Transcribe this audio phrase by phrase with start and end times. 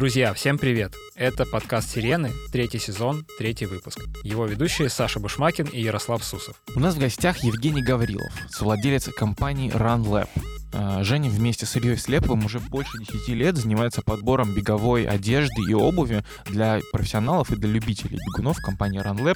[0.00, 0.94] Друзья, всем привет!
[1.14, 4.00] Это подкаст «Сирены», третий сезон, третий выпуск.
[4.24, 6.56] Его ведущие Саша Бушмакин и Ярослав Сусов.
[6.74, 10.26] У нас в гостях Евгений Гаврилов, совладелец компании RunLab.
[10.72, 15.74] А, Женя вместе с Ильей Слеповым уже больше 10 лет занимается подбором беговой одежды и
[15.74, 19.34] обуви для профессионалов и для любителей бегунов компании RunLab.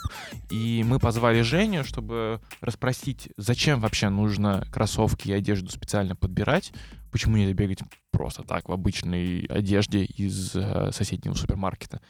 [0.50, 6.72] И мы позвали Женю, чтобы расспросить, зачем вообще нужно кроссовки и одежду специально подбирать,
[7.14, 7.78] почему нельзя бегать
[8.10, 12.00] просто так в обычной одежде из э, соседнего супермаркета.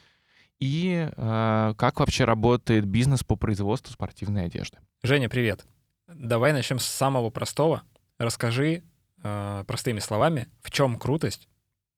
[0.61, 4.79] И э, как вообще работает бизнес по производству спортивной одежды.
[5.03, 5.67] Женя, привет.
[6.09, 7.83] Давай начнем с самого простого.
[8.17, 8.83] Расскажи
[9.23, 11.51] э, простыми словами, в чем крутость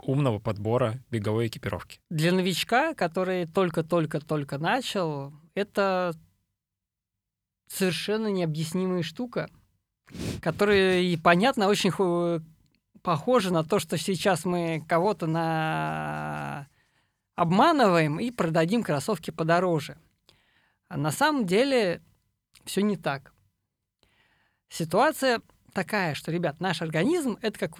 [0.02, 2.00] умного подбора беговой экипировки.
[2.10, 6.12] Для новичка, который только-только-только начал, это
[7.68, 9.48] совершенно необъяснимая штука,
[10.42, 11.92] которая, и понятно, очень
[13.06, 16.66] похожа на то, что сейчас мы кого-то на...
[17.36, 19.96] обманываем и продадим кроссовки подороже.
[20.88, 22.02] А на самом деле
[22.64, 23.32] все не так.
[24.68, 25.40] Ситуация
[25.72, 27.76] такая, что, ребят, наш организм это как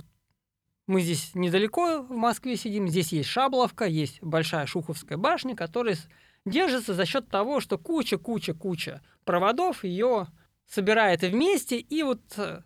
[0.86, 5.98] мы здесь недалеко в Москве сидим, здесь есть Шабловка, есть большая Шуховская башня, которая
[6.44, 10.28] держится за счет того, что куча-куча-куча проводов ее
[10.68, 12.62] собирает вместе и вот э,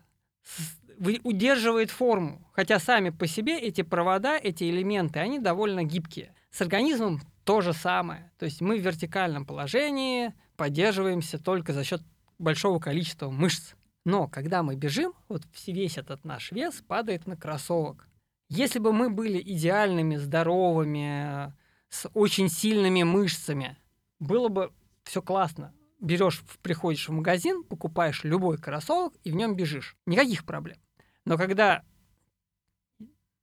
[1.23, 2.47] удерживает форму.
[2.53, 6.33] Хотя сами по себе эти провода, эти элементы, они довольно гибкие.
[6.51, 8.31] С организмом то же самое.
[8.37, 12.01] То есть мы в вертикальном положении поддерживаемся только за счет
[12.37, 13.73] большого количества мышц.
[14.05, 18.07] Но когда мы бежим, вот весь этот наш вес падает на кроссовок.
[18.49, 21.53] Если бы мы были идеальными, здоровыми,
[21.89, 23.77] с очень сильными мышцами,
[24.19, 24.71] было бы
[25.03, 25.73] все классно.
[25.99, 29.95] Берешь, приходишь в магазин, покупаешь любой кроссовок и в нем бежишь.
[30.05, 30.77] Никаких проблем.
[31.25, 31.83] Но когда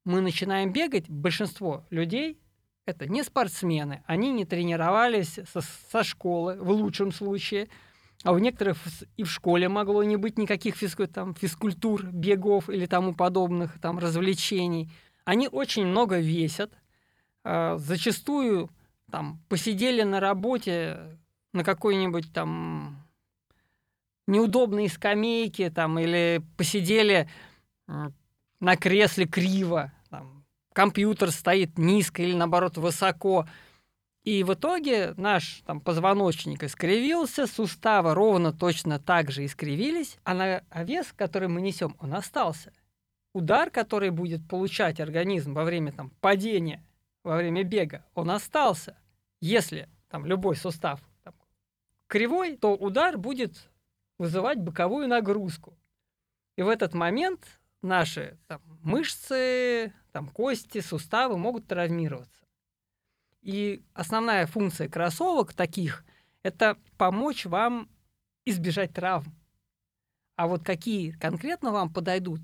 [0.05, 2.39] мы начинаем бегать, большинство людей
[2.87, 7.69] это не спортсмены, они не тренировались со, со школы, в лучшем случае,
[8.25, 8.79] а у некоторых
[9.17, 13.99] и в школе могло не быть никаких физку- там, физкультур, бегов или тому подобных там,
[13.99, 14.91] развлечений.
[15.25, 16.73] Они очень много весят,
[17.45, 18.71] а, зачастую
[19.11, 21.19] там, посидели на работе
[21.53, 23.05] на какой-нибудь там
[24.27, 27.29] неудобной скамейке там, или посидели
[28.61, 33.47] на кресле криво, там, компьютер стоит низко или наоборот высоко.
[34.25, 40.65] И в итоге наш там, позвоночник искривился, суставы ровно точно так же искривились, а, на,
[40.69, 42.73] а вес, который мы несем, он остался.
[43.33, 46.85] Удар, который будет получать организм во время там, падения,
[47.25, 48.97] во время бега, он остался.
[49.41, 51.35] Если там, любой сустав там,
[52.07, 53.71] кривой, то удар будет
[54.19, 55.79] вызывать боковую нагрузку.
[56.57, 62.45] И в этот момент наши там, мышцы, там, кости, суставы могут травмироваться.
[63.43, 66.05] И основная функция кроссовок таких–
[66.43, 67.89] это помочь вам
[68.45, 69.35] избежать травм.
[70.37, 72.41] А вот какие конкретно вам подойдут,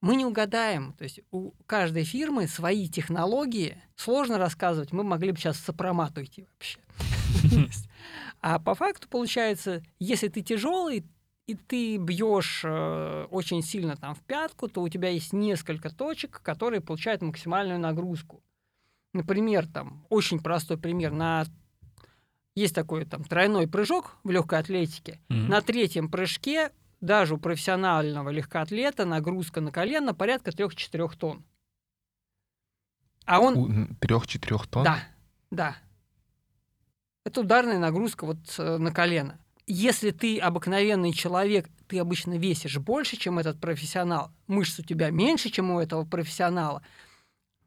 [0.00, 0.94] мы не угадаем.
[0.94, 3.80] То есть у каждой фирмы свои технологии.
[3.96, 6.80] Сложно рассказывать, мы могли бы сейчас в сопромат уйти вообще.
[8.42, 11.04] А по факту получается, если ты тяжелый,
[11.50, 16.40] и ты бьешь э, очень сильно там в пятку, то у тебя есть несколько точек,
[16.42, 18.40] которые получают максимальную нагрузку.
[19.12, 21.44] Например, там очень простой пример на
[22.54, 25.18] есть такой там тройной прыжок в легкой атлетике.
[25.28, 25.48] Мгм.
[25.48, 31.44] На третьем прыжке даже у профессионального легкоатлета нагрузка на колено порядка 3-4 тонн.
[33.24, 34.84] А он Трех-четырех тонн?
[34.84, 34.98] да,
[35.50, 35.76] да.
[37.24, 39.40] Это ударная нагрузка вот э, на колено.
[39.72, 45.48] Если ты обыкновенный человек, ты обычно весишь больше, чем этот профессионал, мышц у тебя меньше,
[45.48, 46.82] чем у этого профессионала,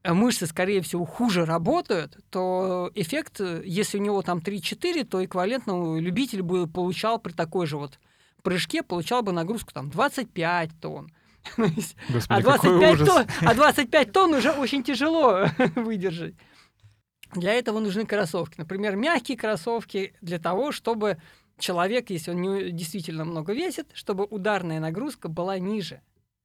[0.04, 5.98] а мышцы, скорее всего, хуже работают, то эффект, если у него там 3-4, то эквивалентно
[5.98, 8.00] любитель бы получал при такой же вот
[8.42, 11.10] прыжке, получал бы нагрузку там 25 тонн.
[11.56, 13.08] То есть Господи, а какой 25, ужас.
[13.08, 15.46] тонн, а 25 тонн уже очень тяжело
[15.76, 16.36] выдержать.
[17.34, 18.56] Для этого нужны кроссовки.
[18.58, 21.18] Например, мягкие кроссовки для того, чтобы
[21.60, 26.02] человек, если он не, действительно много весит, чтобы ударная нагрузка была ниже,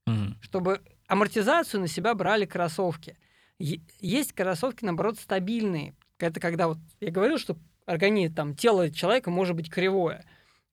[0.06, 0.36] Мгм.
[0.40, 3.16] чтобы амортизацию на себя брали кроссовки.
[3.58, 5.94] Е- Есть кроссовки, наоборот, стабильные.
[6.18, 7.56] Это когда вот я говорил, что
[7.86, 10.24] организм, там, тело человека может быть кривое.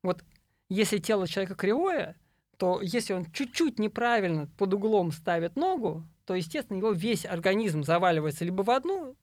[0.04, 0.24] Вот
[0.70, 2.16] если тело человека кривое,
[2.58, 8.46] то если он чуть-чуть неправильно под углом ставит ногу, то, естественно, его весь организм заваливается
[8.46, 9.16] либо в одну,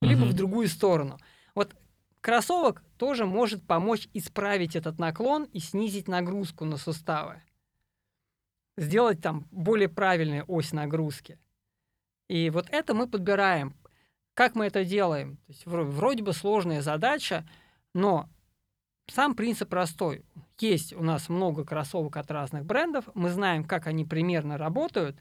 [0.00, 0.30] либо Мгм.
[0.30, 1.18] в другую сторону.
[1.54, 1.74] Вот
[2.20, 7.40] кроссовок тоже может помочь исправить этот наклон и снизить нагрузку на суставы.
[8.76, 11.38] Сделать там более правильную ось нагрузки.
[12.28, 13.74] И вот это мы подбираем.
[14.34, 15.38] Как мы это делаем?
[15.38, 17.48] То есть, вро- вроде бы сложная задача,
[17.94, 18.28] но
[19.06, 20.22] сам принцип простой.
[20.58, 25.16] Есть у нас много кроссовок от разных брендов, мы знаем, как они примерно работают.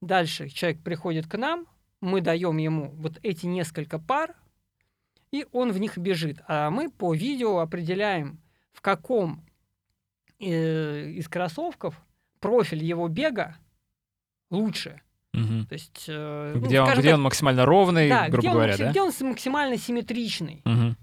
[0.00, 1.68] Дальше человек приходит к нам,
[2.00, 4.34] мы даем ему вот эти несколько пар,
[5.32, 6.40] и он в них бежит.
[6.48, 8.40] А мы по видео определяем,
[8.72, 9.44] в каком
[10.38, 11.94] э, из кроссовков
[12.40, 13.56] профиль его бега
[14.50, 15.00] лучше.
[15.32, 15.66] Мгм.
[15.66, 18.48] То есть, э, ну, Где, он, скажем где так, он максимально ровный, да, грубо где
[18.48, 18.90] он, говоря, макси- да?
[18.90, 20.96] где он максимально симметричный Мгм.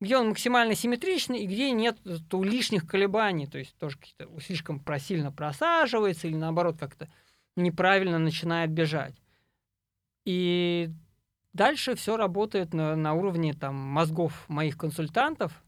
[0.00, 1.98] где он максимально симметричный и где нет
[2.30, 7.08] то лишних колебаний, то есть тоже какие-то слишком просильно просаживается или наоборот как-то
[7.56, 9.16] неправильно начинает бежать.
[10.24, 10.90] И
[11.56, 15.64] дальше все работает на, на уровне там, мозгов моих консультантов,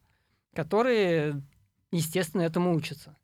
[0.55, 1.43] которые,
[1.91, 3.18] естественно, этому учатся.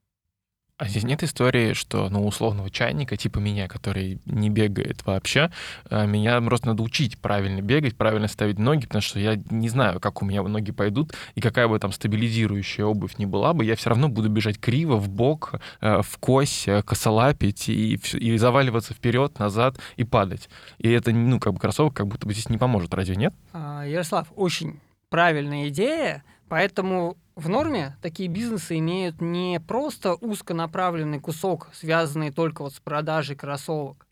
[0.85, 5.51] А здесь нет истории, что, ну, условного чайника, типа меня, который не бегает вообще,
[5.89, 9.99] а, меня просто надо учить правильно бегать, правильно ставить ноги, потому что я не знаю,
[9.99, 13.77] как у меня ноги пойдут, и какая бы там стабилизирующая обувь ни была бы, я
[13.77, 18.93] все равно буду бежать криво, в бок, э, в кось, э, косолапить и, и заваливаться
[18.93, 20.51] вперед, назад и падать.
[20.77, 23.33] И это, ну, как бы кроссовок как будто бы здесь не поможет, разве нет?
[23.55, 31.69] А, Ярослав, очень правильная идея, поэтому в норме такие бизнесы имеют не просто узконаправленный кусок,
[31.73, 34.07] связанный только вот с продажей кроссовок.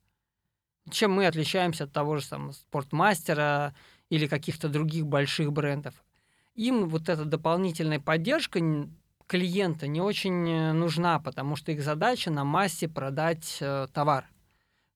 [0.90, 3.74] Чем мы отличаемся от того же самого спортмастера
[4.08, 5.94] или каких-то других больших брендов?
[6.54, 8.60] Им вот эта дополнительная поддержка
[9.26, 14.26] клиента не очень э, нужна, потому что их задача на массе продать э, товар.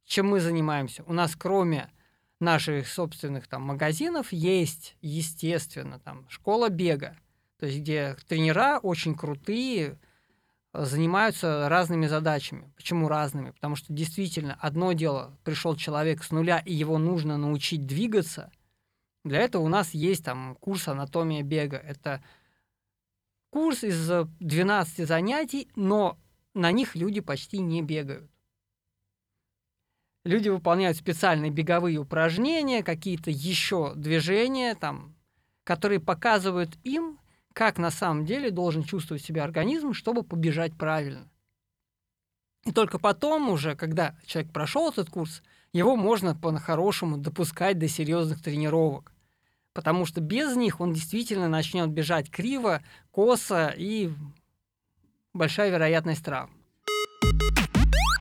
[0.05, 1.05] Чем мы занимаемся?
[1.05, 1.91] У нас кроме
[2.39, 7.17] наших собственных там магазинов есть, естественно, там школа бега,
[7.59, 9.99] то есть где тренера очень крутые,
[10.73, 12.73] э, занимаются разными задачами.
[12.77, 13.51] Почему разными?
[13.51, 18.51] Потому что действительно одно дело, пришел человек с нуля, и его нужно научить двигаться.
[19.25, 21.79] Для этого у нас есть там курс анатомия бега.
[21.79, 22.23] Это
[23.51, 26.19] курс из э, 12 занятий, но
[26.55, 28.31] на них люди почти не бегают.
[30.25, 35.15] Люди выполняют специальные беговые упражнения, какие-то еще движения, там,
[35.63, 37.21] которые показывают им,
[37.57, 41.27] как на самом деле должен чувствовать себя организм, чтобы побежать правильно.
[42.67, 45.43] И только потом уже, когда человек прошел этот курс,
[45.73, 49.11] его можно по-хорошему допускать до серьезных тренировок.
[49.73, 54.11] Потому что без них он действительно начнет бежать криво, косо и
[55.33, 56.51] большая вероятность травм.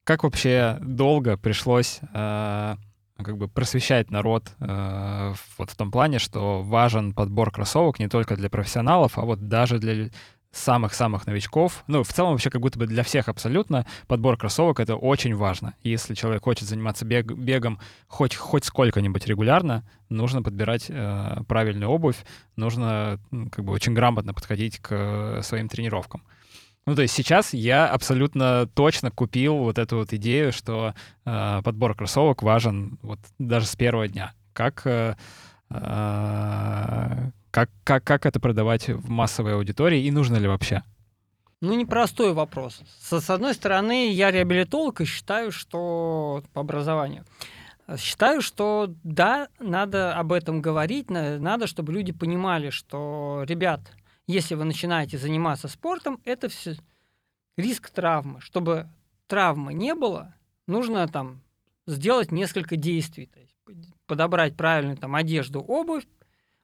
[0.06, 2.76] Как вообще долго пришлось э,
[3.24, 8.36] как бы просвещать народ э, вот в том плане, что важен подбор кроссовок не только
[8.36, 10.10] для профессионалов, а вот даже для
[10.56, 11.84] самых-самых новичков.
[11.88, 15.76] Ну, в целом вообще как будто бы для всех абсолютно подбор кроссовок— это очень важно.
[15.84, 22.18] Если человек хочет заниматься бег- бегом хоть, хоть сколько-нибудь регулярно, нужно подбирать э, правильную обувь,
[22.56, 26.24] нужно ну, как бы очень грамотно подходить к своим тренировкам.
[26.86, 30.94] Ну, то есть сейчас я абсолютно точно купил вот эту вот идею, что
[31.26, 34.34] э, подбор кроссовок важен вот даже с первого дня.
[34.54, 35.16] Как, э,
[35.72, 40.84] э, как, как, как это продавать в массовой аудитории и нужно ли вообще?
[41.60, 42.84] Ну, непростой вопрос.
[43.00, 47.26] С, с одной стороны, я реабилитолог и считаю, что по образованию.
[47.98, 53.82] Считаю, что да, надо об этом говорить, на- надо, чтобы люди понимали, что, ребят,
[54.28, 56.76] если вы начинаете заниматься спортом, это все
[57.58, 58.42] риск травмы.
[58.42, 58.90] Чтобы
[59.28, 60.36] травмы не было,
[60.68, 61.42] нужно там
[61.88, 63.28] сделать несколько действий.
[63.28, 63.56] То есть
[64.06, 66.06] подобрать правильную там одежду, обувь,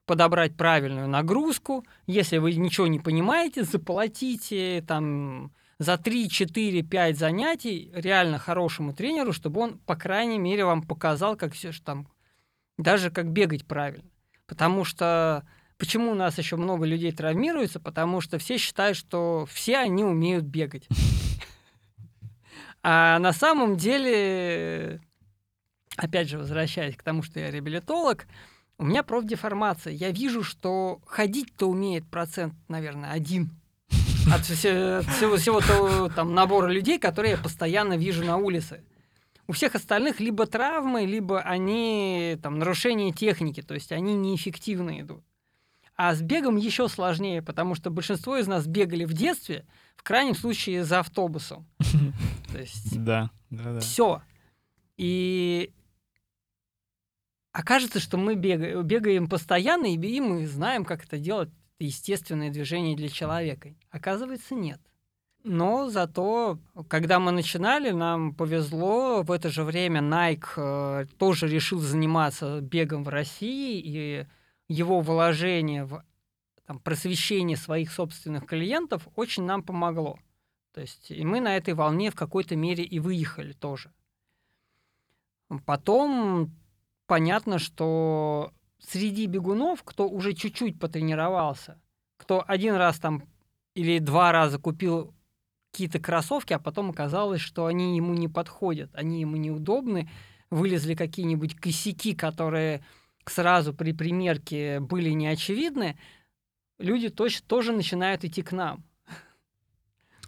[0.05, 1.85] подобрать правильную нагрузку.
[2.07, 9.33] Если вы ничего не понимаете, заплатите там за 3, 4, 5 занятий реально хорошему тренеру,
[9.33, 12.07] чтобы он, по крайней мере, вам показал, как все там,
[12.77, 14.09] даже как бегать правильно.
[14.45, 15.47] Потому что
[15.81, 17.79] почему у нас еще много людей травмируется?
[17.79, 20.88] Потому что все считают, что все они умеют бегать.
[22.83, 25.01] А на самом деле,
[25.95, 28.27] опять же, возвращаясь к тому, что я реабилитолог,
[28.77, 29.91] у меня профдеформация.
[29.91, 33.50] Я вижу, что ходить-то умеет процент, наверное, один
[34.31, 38.83] от все- от всего, всего того там, набора людей, которые я постоянно вижу на улице.
[39.47, 45.23] У всех остальных либо травмы, либо они там нарушение техники, то есть они неэффективно идут.
[46.03, 50.34] А с бегом еще сложнее, потому что большинство из нас бегали в детстве, в крайнем
[50.34, 51.67] случае за автобусом.
[52.51, 53.79] То есть Да, да, да.
[53.81, 54.24] все.
[54.98, 55.72] И
[57.51, 61.50] окажется, что мы бегаем, бегаем постоянно, и мы знаем, как это делать.
[61.50, 63.75] Это естественное движение для человека.
[63.91, 64.81] Оказывается, нет.
[65.43, 69.22] Но зато, когда мы начинали, нам повезло.
[69.22, 74.25] В это же время Nike э, тоже решил заниматься бегом в России, и
[74.71, 76.03] его вложение в
[76.65, 80.17] там, просвещение своих собственных клиентов очень нам помогло.
[80.73, 83.91] То есть и мы на этой волне в какой-то мере и выехали тоже.
[85.65, 86.55] Потом
[87.07, 91.81] понятно, что среди бегунов, кто уже чуть-чуть потренировался,
[92.15, 93.23] кто один раз там
[93.75, 95.13] или два раза купил
[95.71, 100.09] какие-то кроссовки, а потом оказалось, что они ему не подходят, они ему неудобны,
[100.49, 102.83] вылезли какие-нибудь косяки, которые
[103.29, 105.97] сразу при примерке были неочевидны,
[106.79, 108.83] люди точно тоже начинают идти к нам.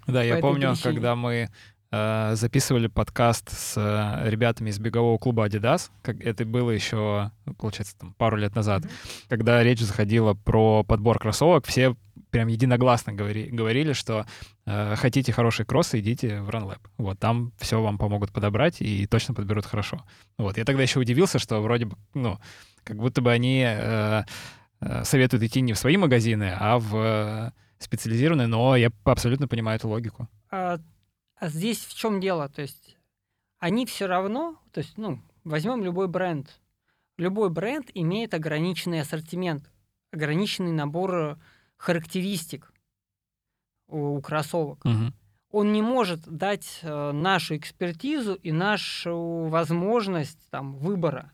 [0.07, 0.93] Да, я помню, причине.
[0.93, 1.50] когда мы
[1.91, 7.97] э, записывали подкаст с э, ребятами из бегового клуба Adidas, как это было еще, получается,
[7.97, 9.25] там, пару лет назад, mm-hmm.
[9.29, 11.95] когда речь заходила про подбор кроссовок, все
[12.33, 14.25] прям единогласно говори, говорили, что
[14.65, 16.79] э, хотите хорошие кроссы, идите в RunLab.
[16.97, 20.03] Вот, там все вам помогут подобрать и точно подберут хорошо.
[20.39, 22.39] Вот, я тогда еще удивился, что вроде бы, ну,
[22.83, 24.23] как будто бы они э,
[24.81, 29.77] э, советуют идти не в свои магазины, а в э, специализированные, но я абсолютно понимаю
[29.77, 30.27] эту логику.
[30.49, 30.79] А,
[31.39, 32.49] а здесь в чем дело?
[32.49, 32.97] То есть
[33.59, 36.59] они все равно, то есть, ну, возьмем любой бренд.
[37.19, 39.69] Любой бренд имеет ограниченный ассортимент,
[40.11, 41.37] ограниченный набор
[41.83, 42.71] характеристик
[43.87, 44.85] у, у кроссовок.
[44.85, 45.13] Угу.
[45.51, 51.31] Он не может дать э, нашу экспертизу и нашу возможность там, выбора.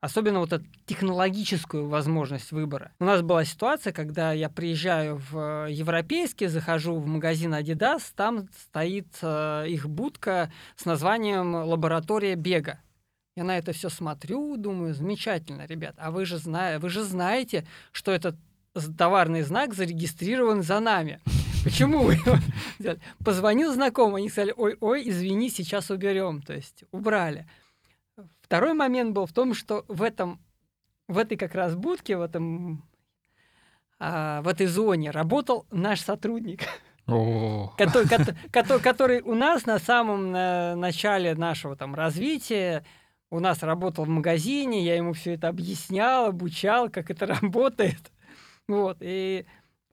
[0.00, 2.92] Особенно вот эту технологическую возможность выбора.
[3.00, 8.48] У нас была ситуация, когда я приезжаю в э, европейский, захожу в магазин Adidas, там
[8.56, 12.80] стоит э, их будка с названием «Лаборатория бега».
[13.36, 15.94] Я на это все смотрю, думаю, замечательно, ребят.
[15.98, 18.34] А вы же, зна- вы же знаете, что этот
[18.96, 21.20] товарный знак зарегистрирован за нами.
[21.64, 22.10] Почему
[23.24, 26.42] Позвонил знакомым, они сказали, ой-ой, извини, сейчас уберем.
[26.42, 27.46] То есть убрали.
[28.40, 30.40] Второй момент был в том, что в этом,
[31.08, 32.88] в этой как раз будке, в этом,
[33.98, 36.62] а, в этой зоне работал наш сотрудник.
[37.76, 38.06] Который,
[38.50, 42.84] который, который у нас на самом на начале нашего там развития
[43.30, 48.12] у нас работал в магазине, я ему все это объяснял, обучал, как это работает.
[48.68, 49.46] Вот, и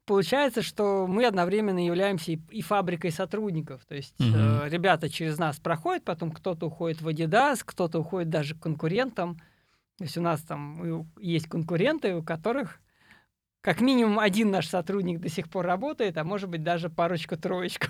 [0.05, 3.85] получается, что мы одновременно являемся и, и фабрикой сотрудников.
[3.85, 4.29] То есть угу.
[4.35, 9.37] э, ребята через нас проходят, потом кто-то уходит в Adidas, кто-то уходит даже к конкурентам.
[9.97, 12.81] То есть у нас там есть конкуренты, у которых
[13.61, 17.87] как минимум один наш сотрудник до сих пор работает, а может быть даже парочку-троечку.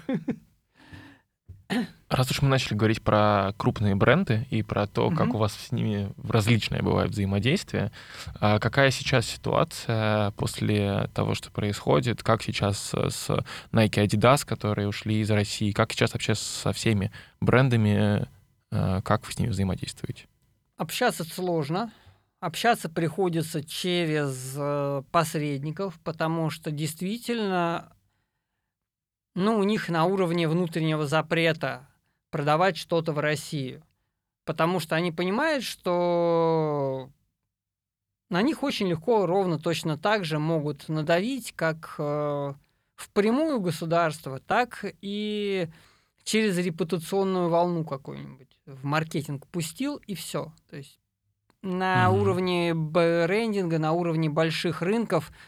[2.08, 5.16] Раз уж мы начали говорить про крупные бренды и про то, mm-hmm.
[5.16, 7.92] как у вас с ними различное бывает взаимодействие,
[8.40, 12.22] а какая сейчас ситуация после того, что происходит?
[12.22, 13.30] Как сейчас с
[13.72, 15.72] Nike Adidas, которые ушли из России?
[15.72, 18.28] Как сейчас вообще со всеми брендами?
[18.72, 20.28] А, как вы с ними взаимодействуете?
[20.78, 21.92] Общаться сложно.
[22.40, 27.92] Общаться приходится через э, посредников, потому что действительно
[29.34, 31.88] ну, у них на уровне внутреннего запрета
[32.36, 33.82] продавать что-то в Россию.
[34.44, 37.10] Потому что они понимают, что
[38.30, 42.54] на них очень легко, ровно точно так же могут надавить, как э,
[42.96, 45.70] впрямую государство, так и
[46.25, 48.60] через репутационную волну какую-нибудь.
[48.65, 50.51] В маркетинг пустил, и все.
[50.70, 51.00] То есть
[51.62, 52.20] на mm-hmm.
[52.20, 55.32] уровне брендинга, на уровне больших рынков–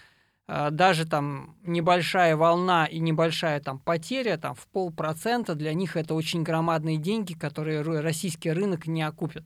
[0.48, 6.44] даже там небольшая волна и небольшая там потеря там в полпроцента для них это очень
[6.44, 9.44] громадные деньги, которые российский рынок не окупит.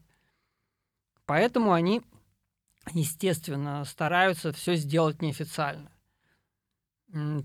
[1.26, 2.02] Поэтому они,
[2.92, 5.90] естественно, стараются все сделать неофициально.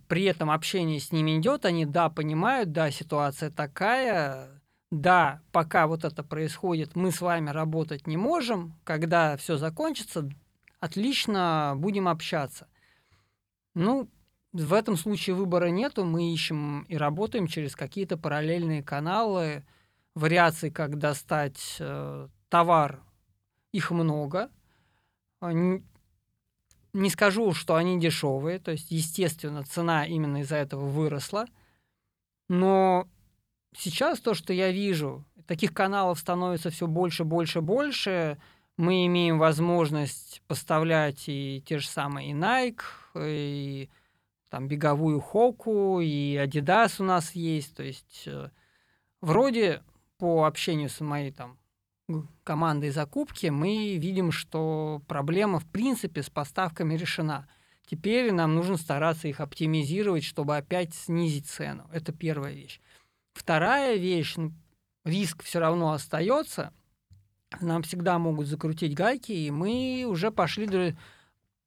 [0.08, 4.62] При этом общение с ними идет, они да понимают, да ситуация такая,
[4.92, 10.30] да пока вот это происходит, мы с вами работать не можем, когда все закончится,
[10.80, 12.68] отлично будем общаться.
[13.78, 14.10] Ну,
[14.54, 19.64] в этом случае выбора нету, мы ищем и работаем через какие-то параллельные каналы,
[20.16, 23.04] вариации, как достать э, товар,
[23.72, 24.50] их много.
[25.42, 25.84] А, не,
[26.94, 31.46] не скажу, что они дешевые, то есть, естественно, цена именно из-за этого выросла.
[32.50, 33.08] Но
[33.76, 38.40] сейчас то, что я вижу, таких каналов становится все больше, больше, больше
[38.78, 42.84] мы имеем возможность поставлять и те же самые и Nike,
[43.16, 43.90] и
[44.50, 47.76] там беговую Хоку, и Adidas у нас есть.
[47.76, 48.50] То есть э,
[49.20, 49.84] вроде
[50.18, 51.58] по общению с моей там
[52.44, 57.48] командой закупки мы видим, что проблема в принципе с поставками решена.
[57.86, 61.88] Теперь нам нужно стараться их оптимизировать, чтобы опять снизить цену.
[61.92, 62.80] Это первая вещь.
[63.34, 64.54] Вторая вещь, ну,
[65.06, 66.74] риск все равно остается.
[67.62, 70.96] Нам всегда могут закрутить гайки, и мы уже пошли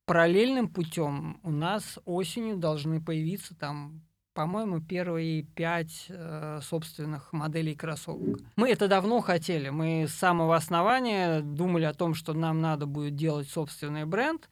[0.04, 1.40] параллельным путем.
[1.42, 8.38] У нас осенью должны появиться там по-моему, первые пять э, собственных моделей кроссовок.
[8.56, 9.70] Мы это давно хотели.
[9.70, 14.48] Мы с самого основания думали о том, что нам надо будет делать собственный бренд,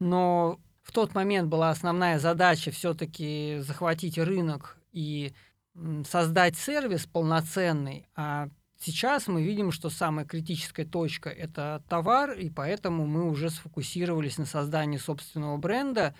[0.00, 5.32] но в тот момент была основная задача все-таки захватить рынок и
[6.08, 13.06] создать сервис полноценный, а сейчас мы видим, что самая критическая точка– это товар, и поэтому
[13.06, 16.14] мы уже сфокусировались на создании собственного бренда,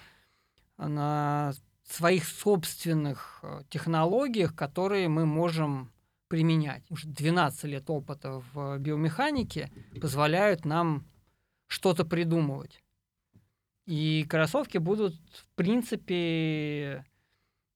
[0.76, 1.52] на
[1.88, 5.90] своих собственных э, технологиях, которые мы можем
[6.28, 6.84] применять.
[6.90, 11.06] Уже 12 лет опыта в биомеханике позволяют нам
[11.66, 12.82] что-то придумывать.
[13.86, 17.04] И кроссовки будут, в принципе,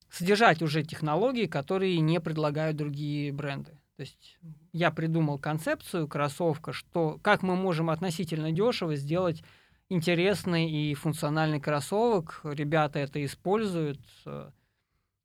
[0.09, 3.79] содержать уже технологии, которые не предлагают другие бренды.
[4.03, 4.37] То есть
[4.73, 9.41] я придумал концепцию кроссовка, что как мы можем относительно дешево сделать
[9.87, 12.41] интересный и функциональный кроссовок.
[12.43, 14.01] Ребята это используют.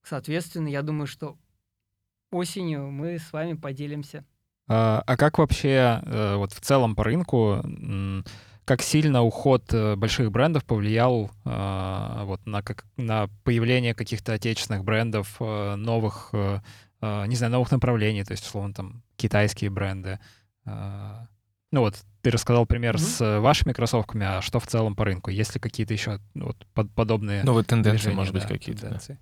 [0.04, 1.36] Соответственно, я думаю, что
[2.30, 4.24] осенью мы с вами поделимся.
[4.68, 7.60] А, а как вообще э, вот в целом по рынку,
[8.64, 15.34] как сильно уход э, больших брендов повлиял вот на, как, на появление каких-то отечественных брендов,
[15.40, 16.32] э, новых,
[17.00, 20.18] не знаю, новых направлений, то есть, условно, там, китайские бренды?
[20.64, 21.28] А,
[21.70, 22.98] ну вот, ты рассказал пример mm-hmm.
[22.98, 25.30] с э, вашими кроссовками, а что в целом по рынку?
[25.30, 28.82] Есть ли какие-то еще ну, вот, под, подобные Новые тенденции, движения, может быть, да, какие-то?
[28.82, 29.12] Тенденции?
[29.14, 29.18] Да.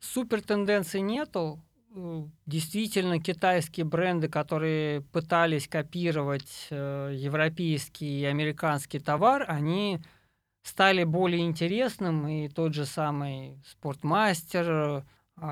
[0.00, 1.62] Супер тенденций нету.
[1.94, 10.00] Э, действительно, китайские бренды, которые пытались копировать э, европейский и американский товар, они
[10.62, 15.04] стали более интересным, и тот же самый Спортмастер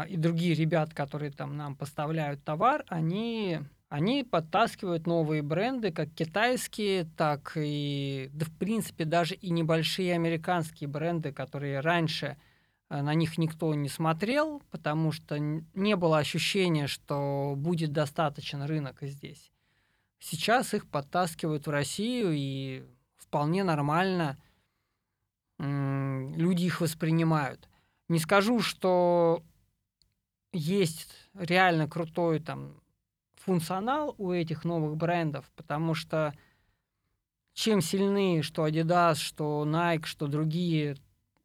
[0.08, 3.60] и другие ребят, которые там нам поставляют товар, они
[3.94, 10.88] они подтаскивают новые бренды, как китайские, так и, да, в принципе, даже и небольшие американские
[10.88, 12.36] бренды, которые раньше
[12.90, 18.96] э, на них никто не смотрел, потому что не было ощущения, что будет достаточно рынок
[19.02, 19.52] здесь.
[20.18, 22.82] Сейчас их подтаскивают в Россию, и
[23.16, 24.38] вполне нормально
[25.60, 27.68] люди их воспринимают.
[28.08, 29.44] Не скажу, что
[30.54, 32.80] есть реально крутой там
[33.34, 36.32] функционал у этих новых брендов, потому что
[37.52, 40.96] чем сильны что Adidas, что Nike, что другие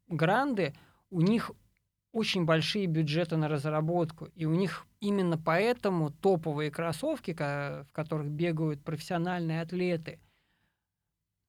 [0.08, 0.74] гранды,
[1.10, 1.50] у них
[2.12, 8.82] очень большие бюджеты на разработку, и у них именно поэтому топовые кроссовки, в которых бегают
[8.82, 10.18] профессиональные атлеты,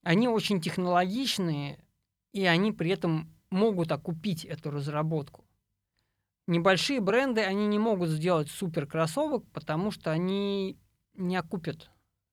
[0.04, 1.80] они очень технологичные,
[2.34, 5.46] и они при этом могут окупить эту разработку
[6.52, 10.78] небольшие бренды, они не могут сделать супер кроссовок, потому что они
[11.16, 11.90] не окупят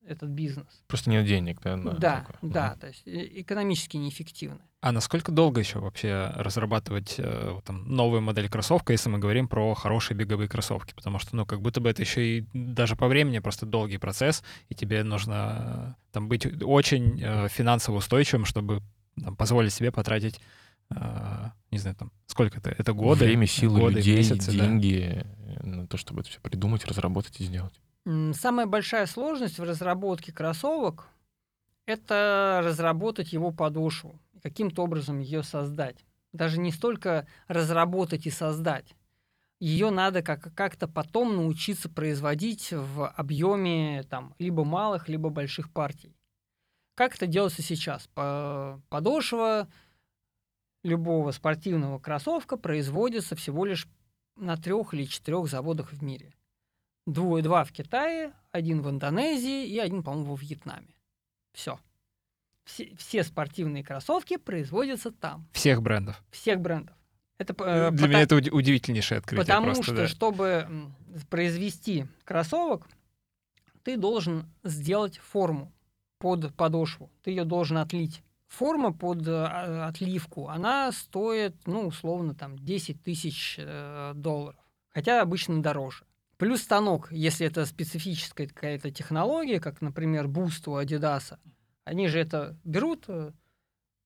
[0.07, 0.67] этот бизнес.
[0.87, 1.77] Просто нет денег, да?
[1.77, 2.51] Да, такое.
[2.51, 4.61] да, то есть экономически неэффективно.
[4.81, 9.75] А насколько долго еще вообще разрабатывать э, там, новую модель кроссовка, если мы говорим про
[9.75, 10.95] хорошие беговые кроссовки?
[10.95, 14.45] Потому что, ну, как будто бы это еще и даже по времени просто долгий процесс,
[14.69, 18.83] и тебе нужно э, там быть очень э, финансово устойчивым, чтобы
[19.23, 20.41] там, позволить себе потратить
[20.91, 23.25] не знаю, там, сколько это, это годы?
[23.27, 25.27] Время, силы годы, людей, месяцы, деньги
[25.61, 25.67] да.
[25.67, 27.81] на то, чтобы это все придумать, разработать и сделать.
[28.33, 31.09] Самая большая сложность в разработке кроссовок—
[31.87, 36.05] это разработать его подошву, каким-то образом ее создать.
[36.33, 38.95] Даже не столько разработать и создать.
[39.61, 46.15] Ее надо как- как-то потом научиться производить в объеме там, либо малых, либо больших партий.
[46.95, 48.09] Как это делается сейчас?
[48.15, 49.69] Подошва
[50.83, 53.87] любого спортивного кроссовка производится всего лишь
[54.37, 56.35] на трех или четырех заводах в мире.
[57.07, 60.95] Двое, два в Китае, один в Индонезии и один, по-моему, во Вьетнаме.
[61.53, 61.79] Все.
[62.65, 65.49] Все, все спортивные кроссовки производятся там.
[65.53, 66.23] Всех брендов.
[66.31, 66.95] Всех брендов.
[67.39, 69.45] Это, э, Для меня это удивительнейшее открытие.
[69.45, 70.09] Потому просто, что, да.
[70.09, 70.69] чтобы
[71.31, 72.87] произвести кроссовок,
[73.85, 75.73] ты должен сделать форму
[76.19, 77.11] под подошву.
[77.23, 83.57] Ты ее должен отлить форма под а, отливку, она стоит, ну, условно, там, 10 тысяч
[83.59, 84.61] э, долларов.
[84.89, 86.05] Хотя обычно дороже.
[86.39, 91.39] Плюс станок, если это специфическая какая-то технология, как, например, Boost у Adidas,
[91.85, 93.33] они же это берут, э,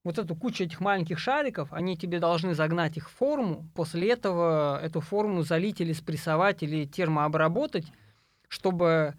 [0.05, 4.81] вот эту кучу этих маленьких шариков, они тебе должны загнать их в форму, после этого
[4.83, 7.87] эту форму залить или спрессовать, или термообработать,
[8.49, 9.15] чтобы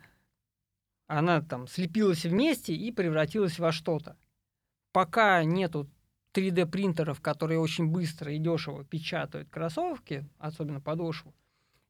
[1.08, 4.18] она там слепилась вместе и превратилась во что-то
[4.94, 5.90] пока нету
[6.34, 11.36] 3D принтеров, которые очень быстро и дешево печатают кроссовки, особенно подошву,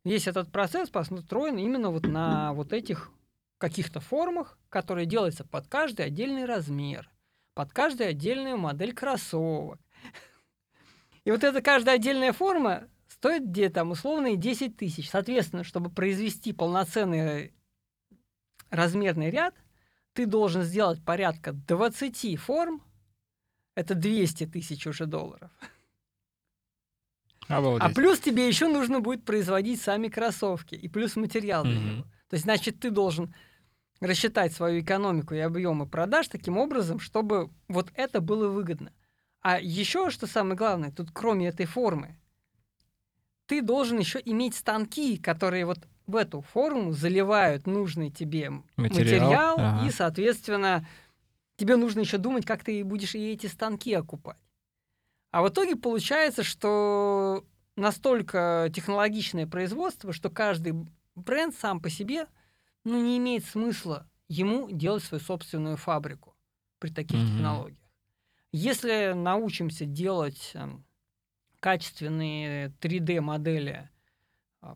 [0.03, 3.11] весь этот процесс построен именно вот на вот этих
[3.59, 7.09] каких-то формах, которые делаются под каждый отдельный размер,
[7.53, 9.79] под каждую отдельную модель кроссовок.
[11.23, 15.09] И вот эта каждая отдельная форма стоит где-то там условные 10 тысяч.
[15.09, 17.53] Соответственно, чтобы произвести полноценный
[18.69, 19.55] размерный ряд,
[20.11, 22.83] ты должен сделать порядка 20 форм,
[23.75, 25.51] это 200 тысяч уже долларов.
[27.47, 27.83] Обалдеть.
[27.83, 32.03] А плюс тебе еще нужно будет производить сами кроссовки и плюс материал для него.
[32.29, 33.33] То есть, значит, ты должен
[33.99, 38.91] рассчитать свою экономику и объемы продаж таким образом, чтобы вот это было выгодно.
[39.41, 42.17] А еще, что самое главное, тут кроме этой формы,
[43.45, 49.55] ты должен еще иметь станки, которые вот в эту форму заливают нужный тебе Материал, материал,
[49.57, 49.87] ага.
[49.87, 50.87] и, соответственно,
[51.57, 54.37] тебе нужно еще думать, как ты будешь и эти станки окупать.
[55.31, 60.73] А в итоге получается, что настолько технологичное производство, что каждый
[61.15, 62.27] бренд сам по себе
[62.83, 66.35] ну, не имеет смысла ему делать свою собственную фабрику
[66.79, 67.27] при таких Мгм.
[67.29, 67.79] технологиях.
[68.51, 70.85] Если научимся делать эм,
[71.59, 73.92] качественные 3D-модели а,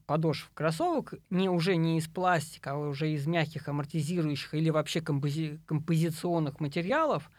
[0.06, 5.60] подошв кроссовок не уже не из пластика, а уже из мягких амортизирующих или вообще компози-
[5.66, 7.30] композиционных материалов,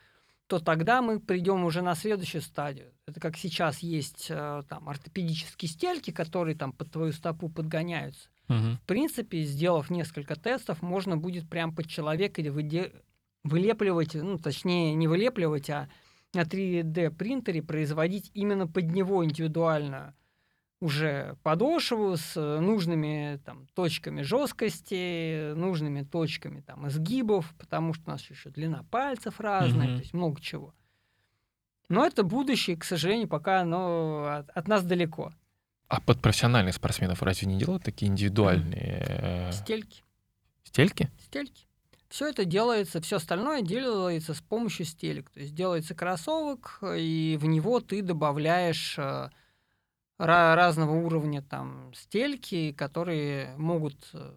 [0.46, 2.92] то тогда мы придем уже на следующую стадию.
[3.06, 8.28] Это как сейчас есть э, там ортопедические стельки, которые там под твою стопу подгоняются.
[8.48, 8.78] Мгм.
[8.78, 12.92] В принципе, сделав несколько тестов, можно будет прям под человека или выде-
[13.44, 15.88] вылепливать, ну, точнее, не вылепливать, а
[16.32, 20.14] на 3D принтере производить именно под него индивидуально
[20.80, 28.10] уже подошву с э, нужными там, точками жесткости, нужными точками там, изгибов, потому что у
[28.12, 29.96] нас еще длина пальцев разная, Мгм.
[29.96, 30.74] то есть много чего.
[31.88, 35.32] Но это будущее, к сожалению, пока оно от, от нас далеко.
[35.88, 40.04] А под профессиональных спортсменов разве не делают такие индивидуальные э, Стельки.
[40.64, 41.10] стельки?
[41.18, 41.66] стельки.
[42.10, 45.28] Все это делается, все остальное делается с помощью стелек.
[45.30, 49.30] То есть делается кроссовок, и в него ты добавляешь э,
[50.18, 54.32] разного уровня там стельки, которые могут э,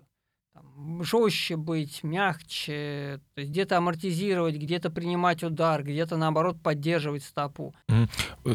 [0.54, 7.74] там, жестче быть, мягче, где-то амортизировать, где-то принимать удар, где-то наоборот поддерживать стопу.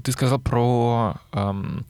[0.02, 1.84] Ты сказал про, эм,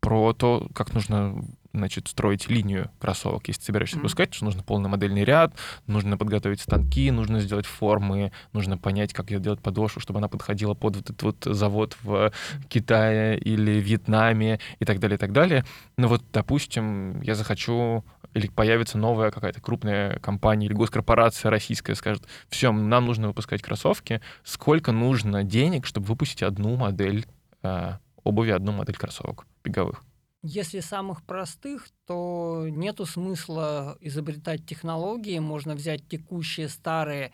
[0.00, 3.48] про то, как нужно значит, строить линию кроссовок.
[3.48, 4.02] Если ты собираешься Мгм.
[4.02, 5.54] выпускать, то нужно полный модельный ряд,
[5.86, 10.96] нужно подготовить станки, нужно сделать формы, нужно понять, как делать подошву, чтобы она подходила под
[10.96, 12.32] вот этот вот завод в
[12.68, 15.64] Китае или Вьетнаме и так далее, и так далее.
[15.96, 18.04] Но вот, допустим, я захочу
[18.34, 24.20] или появится новая какая-то крупная компания или госкорпорация российская скажет, все, нам нужно выпускать кроссовки,
[24.44, 27.26] сколько нужно денег, чтобы выпустить одну модель
[27.62, 27.92] э,
[28.24, 30.02] обуви, одну модель кроссовок беговых?
[30.42, 35.38] Если самых простых, то нету смысла изобретать технологии.
[35.38, 37.32] Можно взять текущие старые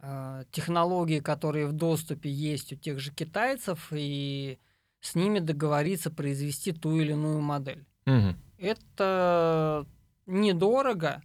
[0.00, 4.58] э, технологии, которые в доступе есть у тех же китайцев, и
[5.00, 7.84] с ними договориться произвести ту или иную модель.
[8.06, 8.36] Мгм.
[8.58, 9.84] Это
[10.26, 11.20] недорого,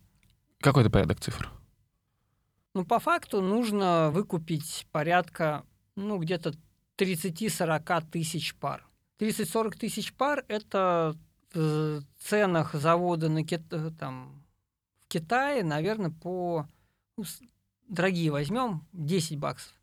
[0.59, 1.51] Какой это порядок цифр?
[2.73, 6.53] но по факту нужно выкупить порядка, ну, где-то
[6.97, 8.88] 30-40 тысяч пар.
[9.19, 11.15] 30-40 тысяч пар– это
[11.53, 14.43] в ценах завода на Кит- э, там,
[15.05, 16.67] в Китае, наверное, по...
[17.17, 17.23] ну,
[17.87, 19.73] дорогие возьмем, 10 баксов.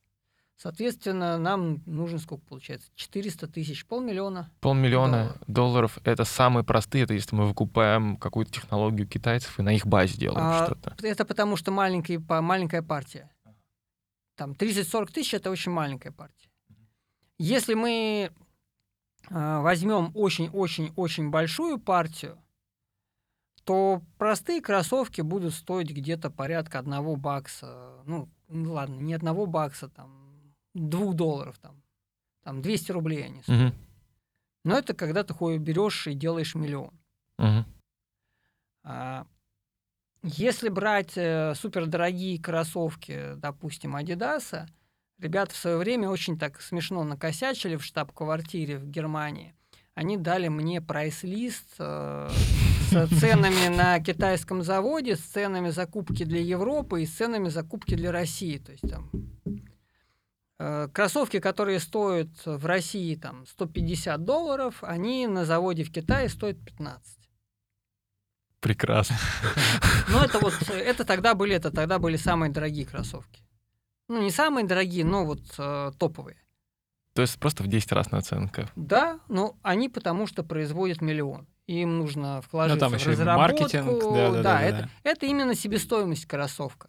[0.57, 2.89] Соответственно, нам нужно сколько получается?
[2.95, 4.51] 400 тысяч, полмиллиона.
[4.61, 5.43] Полмиллиона Долларов.
[5.49, 10.17] долларов— это самые простые, это если мы выкупаем какую-то технологию китайцев и на их базе
[10.17, 10.97] делаем А, что-то.
[11.03, 13.31] Это потому что маленький, па- маленькая партия.
[14.37, 16.49] Там 30-40 тысяч это очень маленькая партия.
[17.39, 18.31] Если мы
[19.31, 22.39] возьмем очень-очень-очень большую партию,
[23.65, 28.01] то простые кроссовки будут стоить где-то порядка одного бакса.
[28.07, 31.83] Ну, ну ладно, не одного бакса, там, двух долларов, там,
[32.45, 33.75] там 200 рублей они стоят.
[33.75, 33.75] Мгм.
[34.65, 36.93] Но это когда ты ходишь, берешь и делаешь миллион.
[37.39, 37.65] Мгм.
[38.85, 39.27] А,
[40.23, 44.69] Если брать э, супердорогие кроссовки, допустим, Адидаса,
[45.19, 49.55] ребята в свое время очень так смешно накосячили в штаб-квартире в Германии.
[49.95, 52.29] Они дали мне прайс-лист э,
[52.91, 58.13] с ценами на китайском заводе, с ценами закупки для Европы и с ценами закупки для
[58.13, 58.59] России.
[58.59, 59.11] То есть там
[60.59, 66.63] э, кроссовки, которые стоят в России там 150 долларов, они на заводе в Китае стоят
[66.63, 67.17] 15.
[68.61, 69.17] Прекрасно.
[70.11, 73.46] Ну, это вот, это тогда были, это тогда были самые дорогие кроссовки.
[74.09, 76.37] Ну, не самые дорогие, но вот э, топовые.
[77.15, 78.69] То есть просто в 10 раз наценка.
[78.77, 81.47] Да, но они потому что производят миллион.
[81.67, 83.59] Им нужно вкладываться Ну, там в еще и разработку.
[83.63, 84.63] маркетинг, да-да-да-да-да.
[84.63, 86.89] это, это именно себестоимость кроссовка.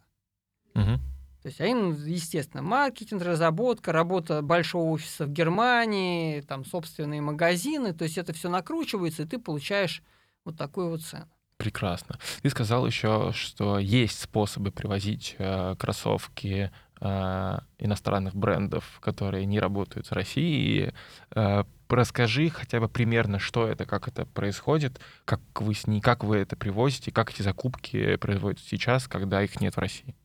[0.75, 0.99] Мгм.
[1.41, 7.93] То есть, а им, естественно, маркетинг, разработка, работа большого офиса в Германии, там собственные магазины.
[7.93, 10.03] То есть это все накручивается, и ты получаешь
[10.43, 11.29] вот такую вот цену.
[11.55, 12.19] Прекрасно.
[12.43, 20.07] Ты сказал еще, что есть способы привозить э, кроссовки э, иностранных брендов, которые не работают
[20.07, 20.93] с Россией.
[21.31, 26.23] Э, расскажи хотя бы примерно, что это, как это происходит, как вы с ней, как
[26.23, 30.15] вы это привозите, как эти закупки производятся сейчас, когда их нет в России.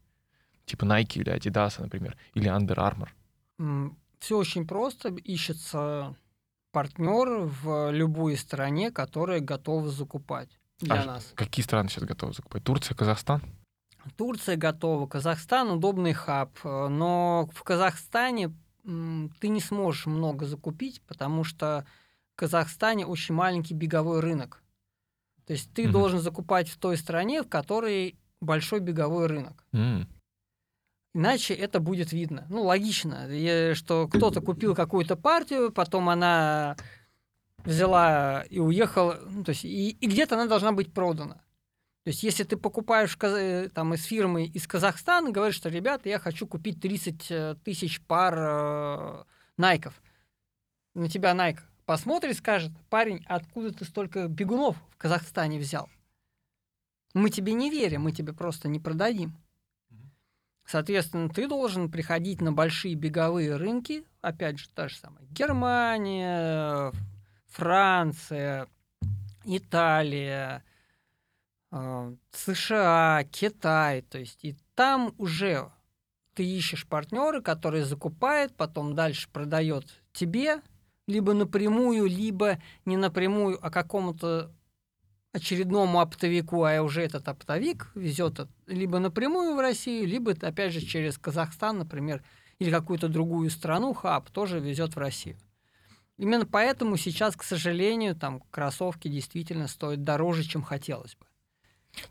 [0.64, 3.08] Типа Nike или Adidas, например, или Under Armour.
[4.18, 5.08] Все очень просто.
[5.08, 6.14] Ищется
[6.70, 11.32] партнер в любой стране, которая готова закупать для А нас.
[11.34, 12.64] Какие страны сейчас готовы закупать?
[12.64, 13.42] Турция, Казахстан?
[14.16, 18.52] Турция готова, Казахстан удобный хаб, э, но в Казахстане
[18.84, 21.86] ты не сможешь много закупить, потому что
[22.34, 24.62] в Казахстане очень маленький беговой рынок.
[25.46, 25.92] То есть ты Мгм.
[25.92, 29.64] должен закупать в той стране, в которой большой беговой рынок.
[29.72, 30.08] М,
[31.14, 32.46] Иначе это будет видно.
[32.48, 33.28] Ну, логично,
[33.74, 36.74] что кто-то купил какую-то партию, потом она
[37.64, 41.42] взяла и уехала, ну, то есть и, и где-то она должна быть продана.
[42.04, 46.18] То есть если ты покупаешь э, там, из фирмы из Казахстана, говоришь, что, ребята, я
[46.18, 49.24] хочу купить 30 э, тысяч пар э,
[49.56, 49.94] найков.
[50.94, 55.88] На тебя Найк посмотрит, скажет, парень, откуда ты столько бегунов в Казахстане взял?
[57.14, 59.36] Мы тебе не верим, мы тебе просто не продадим.
[60.64, 66.92] Соответственно, ты должен приходить на большие беговые рынки, опять же, та же самая Германия,
[67.48, 68.68] Франция,
[69.44, 70.64] Италия,
[72.32, 74.02] США, Китай.
[74.02, 75.70] То есть и там уже
[76.34, 80.62] ты ищешь партнера, который закупает, потом дальше продает тебе,
[81.06, 84.50] либо напрямую, либо не напрямую, а какому-то
[85.32, 91.18] очередному оптовику, а уже этот оптовик везет либо напрямую в Россию, либо, опять же, через
[91.18, 92.22] Казахстан, например,
[92.58, 95.38] или какую-то другую страну, хаб тоже везет в Россию.
[96.18, 101.26] Именно поэтому сейчас, к сожалению, там кроссовки действительно стоят дороже, чем хотелось бы.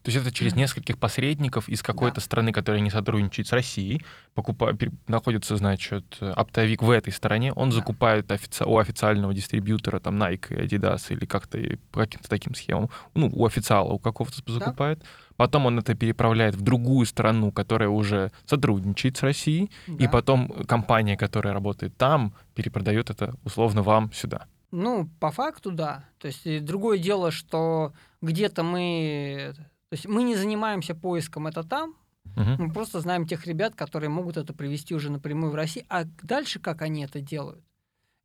[0.04, 4.04] То есть это через нескольких посредников из какой-то страны, которая не сотрудничает с Россией,
[4.36, 4.74] покупа...
[4.74, 7.78] пер- находится, значит, оптовик в этой стороне, он Да.
[7.78, 12.90] закупает офици- у официального дистрибьютора, там, Nike, Adidas или как-то и по каким-то таким схемам,
[13.16, 15.04] ну, у официала у какого-то закупает,
[15.36, 20.10] потом он это переправляет в другую страну, которая уже сотрудничает с Россией, и Да.
[20.10, 24.46] потом компания, которая работает там, перепродает это условно вам сюда.
[24.72, 26.06] Ну, по факту, да.
[26.20, 27.92] То есть и другое дело, что
[28.22, 29.54] где-то мы...
[29.92, 31.96] То есть мы не занимаемся поиском это там,
[32.38, 32.56] Мгм.
[32.68, 35.86] мы просто знаем тех ребят, которые могут это привести уже напрямую в Россию.
[35.90, 37.62] А дальше, как они это делают,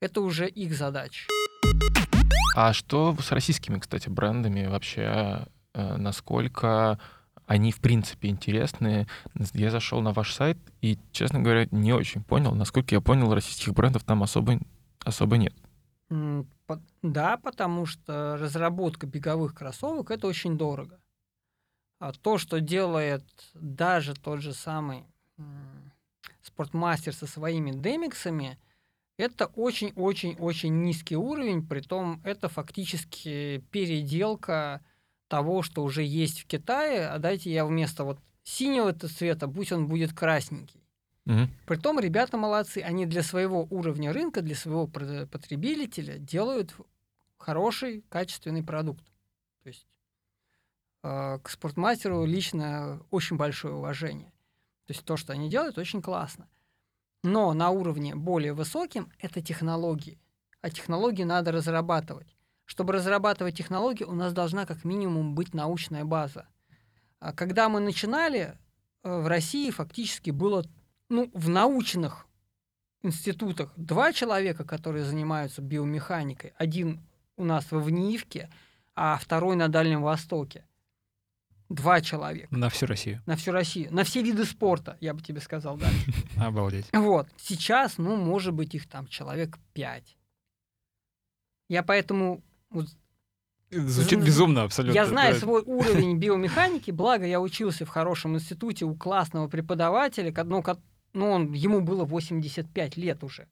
[0.01, 1.27] это уже их задача.
[2.55, 5.45] А что с российскими, кстати, брендами вообще?
[5.75, 7.01] э, Насколько
[7.47, 9.09] они, в принципе, интересны?
[9.53, 12.55] Я зашел на ваш сайт и, честно говоря, не очень понял.
[12.55, 14.61] Насколько я понял, российских брендов там особо,
[15.05, 15.55] особо нет.
[17.03, 21.01] Да, потому что разработка беговых кроссовок это очень дорого.
[21.99, 25.05] А то, что делает даже тот же самый
[26.43, 28.59] спортмастер со своими демиксами,
[29.17, 34.85] это очень-очень-очень низкий уровень, притом это фактически переделка
[35.29, 39.89] того, что уже есть в Китае, а дайте я вместо вот синего цвета, пусть он
[39.89, 40.83] будет красненький.
[41.25, 41.51] Мгм.
[41.67, 46.75] Притом ребята молодцы, они для своего уровня рынка, для своего потребителя делают
[47.39, 49.05] хороший, качественный продукт.
[51.09, 54.33] Э, к спортмастеру лично очень большое уважение.
[54.87, 56.49] То есть то, что они делают, очень классно.
[57.23, 60.19] Но на уровне более высоким это технологии.
[60.63, 62.37] А технологии надо разрабатывать.
[62.65, 66.49] Чтобы разрабатывать технологии, у нас должна как минимум быть научная база.
[67.21, 68.59] А Когда мы начинали,
[69.05, 70.65] э, в России фактически было
[71.09, 72.27] ну, в научных
[73.03, 76.53] институтах два человека, которые занимаются биомеханикой.
[76.57, 77.01] Один
[77.37, 78.51] у нас во Вниивке,
[78.97, 80.65] а второй на Дальнем Востоке.
[81.69, 83.23] Два человека На всю Россию.
[83.27, 85.89] на всю Россию, на все виды спорта, я бы тебе сказал, да.
[86.47, 86.87] Обалдеть.
[86.93, 87.29] Вот.
[87.37, 90.17] Сейчас, ну, может быть, их там человек пять.
[91.69, 92.43] Я поэтому...
[93.71, 94.95] Звучит безумно абсолютно.
[94.95, 95.41] Я знаю да.
[95.41, 100.63] свой уровень биомеханики, благо я учился в хорошем институте у классного преподавателя, ну,
[101.13, 103.49] ну, он, ему было 85 лет уже.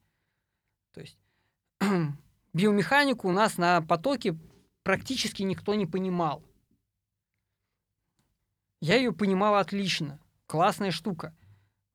[0.93, 1.19] То есть
[2.53, 4.39] биомеханику у нас на потоке
[4.85, 6.45] практически никто не понимал.
[8.85, 10.19] Я ее понимал отлично.
[10.47, 11.33] Классная штука.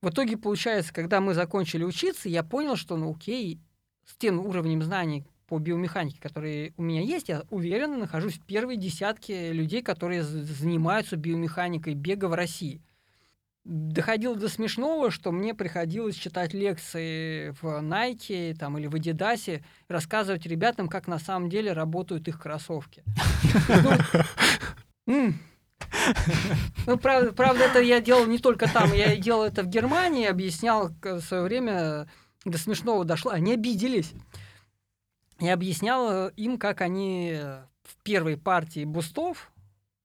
[0.01, 3.59] В итоге, получается, когда мы закончили учиться, я понял, что, ну окей,
[4.07, 8.75] с тем уровнем знаний по биомеханике, который у меня есть, я уверенно нахожусь в первой
[8.75, 12.81] десятке людей, которые занимаются биомеханикой бега в России.
[13.65, 20.47] Доходило до смешного, что мне приходилось читать лекции в Nike там, или в Adidas, рассказывать
[20.47, 23.03] ребятам, как на самом деле работают их кроссовки.
[26.85, 30.89] Ну, правда, правда, это я делал не только там, я делал это в Германии, объяснял
[31.01, 32.07] в свое время,
[32.45, 34.13] до смешного дошло, они обиделись.
[35.39, 37.39] Я объяснял им, как они
[37.83, 39.51] в первой партии бустов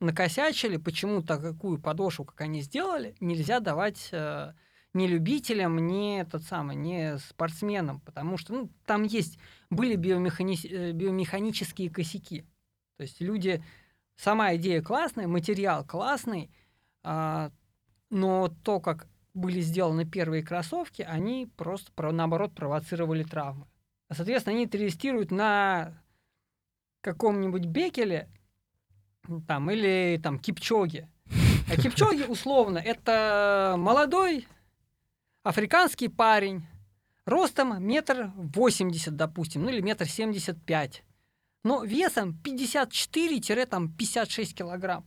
[0.00, 4.52] накосячили, почему такую подошву, как они сделали, нельзя давать э,
[4.92, 9.38] ни любителям, ни тот самый, ни спортсменам, потому что ну, там есть
[9.70, 10.56] были биомехани...
[10.68, 12.44] Э, биомеханические косяки.
[12.96, 13.62] То есть люди
[14.16, 16.50] сама идея классная, материал классный,
[17.02, 17.50] а,
[18.10, 23.66] но то, как были сделаны первые кроссовки, они просто, наоборот, провоцировали травмы.
[24.12, 26.00] Соответственно, они тестируют на
[27.00, 28.28] каком-нибудь Бекеле
[29.48, 31.08] там, или там Кипчоге.
[31.68, 34.46] А Кипчоги, условно, это молодой
[35.42, 36.66] африканский парень,
[37.24, 41.02] ростом метр восемьдесят, допустим, ну или метр семьдесят пять
[41.64, 45.04] но весом 54-56 килограмм.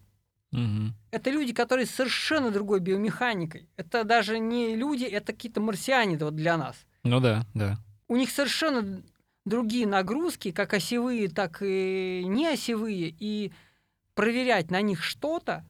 [0.52, 0.93] Угу.
[1.12, 3.70] Это люди, которые совершенно другой биомеханикой.
[3.78, 6.76] Это даже не люди, это какие-то марсиане вот для нас.
[7.04, 7.78] Ну да, да.
[8.08, 9.04] У них совершенно
[9.46, 13.52] другие нагрузки, как осевые, так и не осевые, и
[14.13, 15.65] проверять на них что-то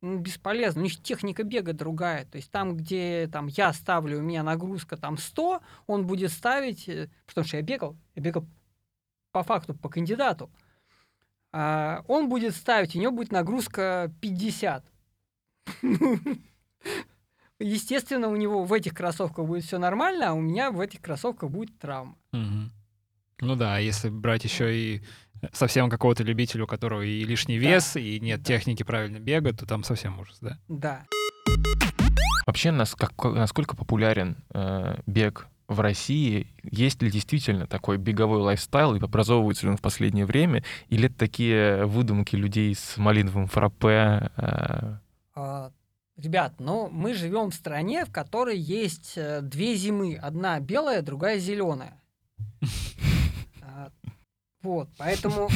[0.00, 0.82] ну, бесполезно.
[0.82, 2.24] У них техника бега другая.
[2.24, 6.88] То есть там, где там, я ставлю, у меня нагрузка там 100, он будет ставить,
[6.88, 8.46] э, потому что я бегал, я бегал
[9.38, 10.50] по факту, по кандидату,
[11.52, 14.84] а, он будет ставить, у него будет нагрузка 50.
[17.60, 21.50] Естественно, у него в этих кроссовках будет все нормально, а у меня в этих кроссовках
[21.50, 22.16] будет травма.
[22.32, 25.02] Ну да, если брать еще и
[25.52, 28.00] совсем какого-то любителя, у которого и лишний вес, да.
[28.00, 28.44] и нет да.
[28.44, 30.58] техники правильно бега, то там совсем ужас, да?
[30.66, 31.06] Да.
[32.44, 39.66] Вообще, насколько популярен э, бег в России, есть ли действительно такой беговой лайфстайл и образовывается
[39.66, 44.30] ли он в последнее время, или это такие выдумки людей с малиновым фраппе?
[44.36, 44.96] Э?
[45.34, 45.70] А,
[46.16, 50.16] ребят, ну мы живем в стране, в которой есть э, две зимы.
[50.16, 52.00] Одна белая, другая зеленая.
[53.60, 53.92] А,
[54.62, 55.50] вот, поэтому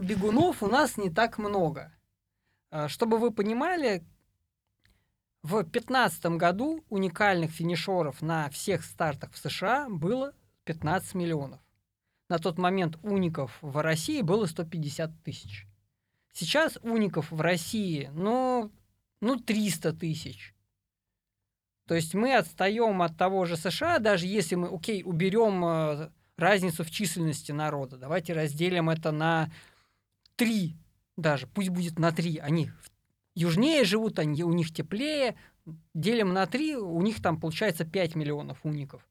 [0.00, 1.92] бегунов у нас не так много.
[2.70, 4.02] А, чтобы вы понимали,
[5.44, 10.32] в 2015 году уникальных финишеров на всех стартах в США было
[10.64, 11.60] 15 миллионов.
[12.30, 15.66] На тот момент уников в России было 150 тысяч.
[16.32, 18.72] Сейчас уников в России, ну,
[19.20, 20.54] ну 300 тысяч.
[21.86, 26.84] То есть мы отстаем от того же США, даже если мы, окей, уберем э, разницу
[26.84, 27.98] в численности народа.
[27.98, 29.52] Давайте разделим это на
[30.36, 30.74] 3
[31.18, 32.38] даже, пусть будет на 3.
[32.38, 32.70] Они
[33.34, 35.36] южнее живут, они, у них теплее,
[35.94, 39.06] делим на 3, у них там получается 5 миллионов уников.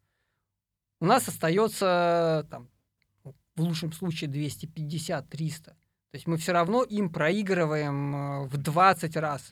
[0.99, 2.69] У нас остается там,
[3.55, 5.63] в лучшем случае 250-300.
[5.65, 5.75] То
[6.13, 9.51] есть мы все равно им проигрываем э, в 20 раз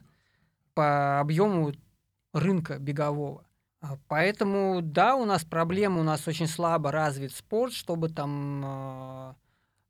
[0.74, 1.74] по объему
[2.34, 3.46] рынка бегового.
[3.82, 9.34] А поэтому, да, у нас проблема, у нас очень слабо развит спорт, чтобы там э,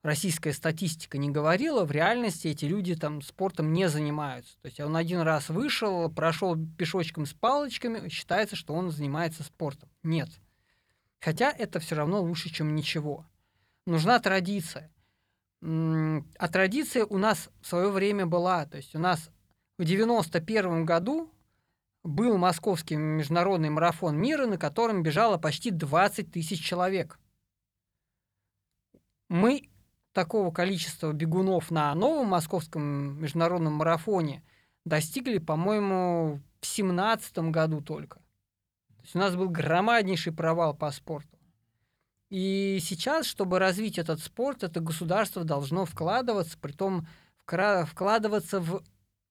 [0.03, 4.57] российская статистика не говорила, в реальности эти люди там спортом не занимаются.
[4.61, 9.89] То есть он один раз вышел, прошел пешочком с палочками, считается, что он занимается спортом.
[10.03, 10.29] Нет.
[11.19, 13.25] Хотя это все равно лучше, чем ничего.
[13.85, 14.91] Нужна традиция.
[15.61, 18.65] А традиция у нас в свое время была.
[18.65, 19.29] То есть у нас
[19.77, 21.31] в 91 году
[22.03, 27.19] был московский международный марафон мира, на котором бежало почти 20 тысяч человек.
[29.29, 29.69] Мы
[30.13, 34.43] такого количества бегунов на новом московском международном марафоне
[34.86, 38.19] достигли, по-моему, в семнадцатом году только.
[38.97, 41.38] То есть у нас был громаднейший провал по спорту.
[42.30, 47.08] И сейчас, чтобы развить этот спорт, это государство должно вкладываться, при том
[47.46, 48.81] вкладываться в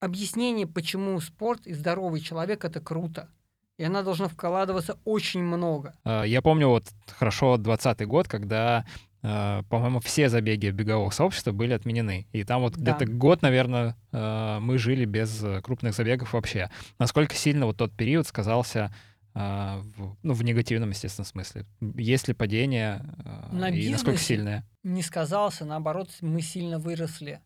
[0.00, 3.30] объяснение, почему спорт и здоровый человек это круто.
[3.78, 5.94] И она должна вкладываться очень много.
[6.04, 8.84] А, я помню вот хорошо 20 год, когда
[9.22, 12.26] по-моему, все забеги бегового сообщества были отменены.
[12.32, 12.92] И там вот да.
[12.94, 16.70] где-то год, наверное, uh, мы жили без э, крупных забегов вообще.
[16.98, 18.94] Насколько сильно вот тот период сказался
[19.32, 21.64] в, ну, в негативном, естественно, смысле?
[21.80, 23.04] Есть ли падение
[23.52, 24.64] На и насколько сильное?
[24.82, 27.40] Не сказался, наоборот, мы сильно выросли.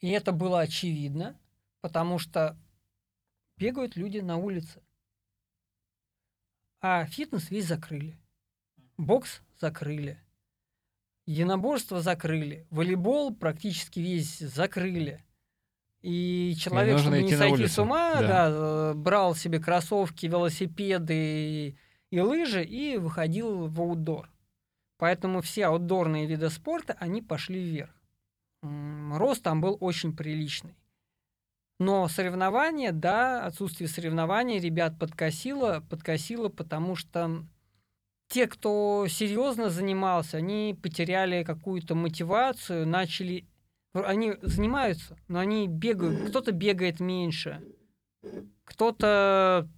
[0.00, 1.36] И это было очевидно,
[1.80, 2.56] потому что
[3.58, 4.80] бегают люди на улице.
[6.80, 8.16] А фитнес весь закрыли.
[8.96, 10.18] Бокс закрыли.
[11.26, 12.66] Единоборство закрыли.
[12.70, 15.24] Волейбол практически весь закрыли.
[16.02, 18.28] И человек, чтобы не сойти с улицу, ума, да.
[18.28, 21.76] да, э, брал себе кроссовки, велосипеды и,
[22.10, 24.30] и лыжи и выходил в аутдор.
[24.98, 27.90] Поэтому все аутдорные виды спорта, они пошли вверх.
[28.62, 30.76] Рост там был очень приличный.
[31.78, 37.44] Но соревнования, да, отсутствие соревнований ребят подкосило, подкосило, потому что
[38.28, 43.46] те, кто серьезно занимался, они потеряли какую-то мотивацию, начали...
[43.92, 46.28] Они занимаются, но они бегают.
[46.28, 47.62] Кто-то бегает меньше,
[48.64, 49.68] кто-то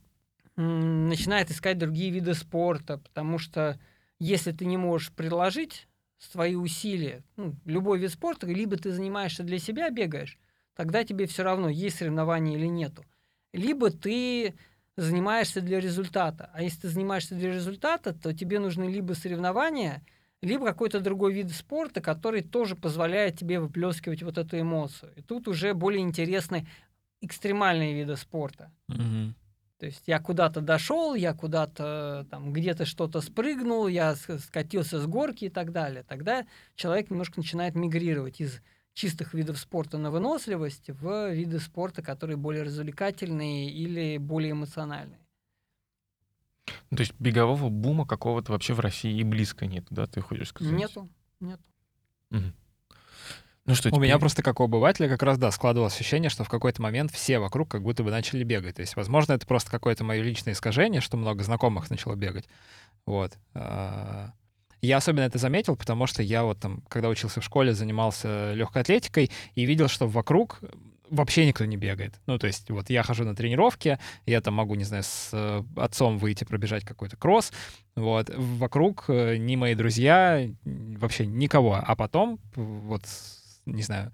[0.57, 3.79] начинает искать другие виды спорта, потому что
[4.19, 5.87] если ты не можешь приложить
[6.19, 10.37] свои усилия, ну, любой вид спорта, либо ты занимаешься для себя, бегаешь,
[10.75, 13.05] тогда тебе все равно, есть соревнования или нету.
[13.53, 14.55] Либо ты
[15.03, 16.51] занимаешься для результата.
[16.53, 20.03] А если ты занимаешься для результата, то тебе нужны либо соревнования,
[20.43, 25.13] либо какой-то другой вид спорта, который тоже позволяет тебе выплескивать вот эту эмоцию.
[25.17, 26.67] И тут уже более интересны
[27.21, 28.71] экстремальные виды спорта.
[28.89, 29.35] Мгм.
[29.79, 35.45] То есть я куда-то дошел, я куда-то там где-то что-то спрыгнул, я скатился с горки
[35.45, 36.03] и так далее.
[36.03, 38.61] Тогда человек немножко начинает мигрировать из
[38.99, 45.21] чистых видов спорта на выносливость в виды спорта, которые более развлекательные или более эмоциональные.
[46.91, 50.49] Ну, то есть бегового бума какого-то вообще в России и близко нет, да, ты хочешь
[50.49, 50.73] сказать?
[50.73, 51.09] Нету,
[51.41, 51.63] нету.
[52.31, 52.53] Мгм.
[53.67, 56.43] Ну что, У меня теперь- просто как у обывателя как раз, да, складывалось ощущение, что
[56.43, 58.77] в какой-то момент все вокруг как будто бы начали бегать.
[58.77, 62.49] То есть, возможно, это просто какое-то мое личное искажение, что много знакомых начало бегать.
[63.07, 63.39] Вот.
[64.81, 68.83] Я особенно это заметил, потому что я вот там, когда учился в школе, занимался легкой
[68.83, 70.61] атлетикой и видел, что вокруг
[71.11, 72.21] вообще никто не бегает.
[72.27, 75.63] Ну, то есть вот я хожу на тренировки, я там могу, не знаю, с э,
[75.77, 77.53] отцом выйти пробежать какой-то кросс,
[77.97, 78.31] вот.
[78.35, 81.81] Вокруг э, ни мои друзья, вообще никого.
[81.83, 83.03] А потом, вот,
[83.67, 84.13] не знаю,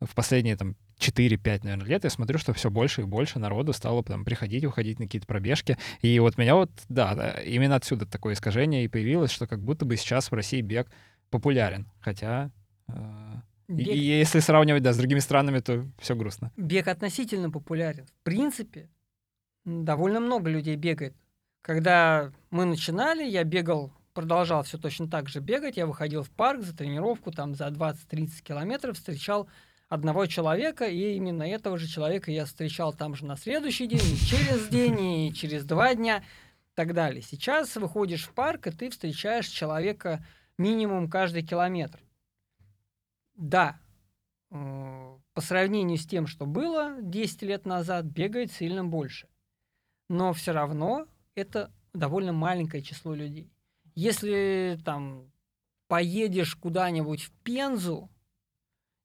[0.00, 4.02] в последние там 4-5, наверное, лет я смотрю, что все больше и больше народу стало
[4.04, 5.76] там приходить, уходить на какие-то пробежки.
[6.00, 9.84] И вот меня вот, да, да, именно отсюда такое искажение и появилось, что как будто
[9.84, 10.88] бы сейчас в России бег
[11.30, 11.86] популярен.
[12.00, 12.50] Хотя,
[12.88, 12.92] э,
[13.68, 16.52] и- Бег, и если сравнивать, да, с другими странами, то все грустно.
[16.56, 18.06] бег относительно популярен.
[18.06, 18.88] В принципе,
[19.64, 21.16] довольно много людей бегает.
[21.62, 25.76] Когда мы начинали, я бегал, продолжал все точно так же бегать.
[25.78, 29.48] Я выходил в парк за тренировку, там за 20-30 километров встречал
[29.88, 34.26] одного человека, и именно этого же человека я встречал там же на следующий день, и
[34.26, 37.22] через день, и через два дня, и так далее.
[37.22, 40.24] Сейчас выходишь в парк, и ты встречаешь человека
[40.58, 42.00] минимум каждый километр.
[43.34, 43.80] Да,
[44.50, 49.28] э, по сравнению с тем, что было 10 лет назад, бегает сильно больше.
[50.08, 53.50] Но все равно это довольно маленькое число людей.
[53.94, 55.30] Если там
[55.88, 58.10] поедешь куда-нибудь в Пензу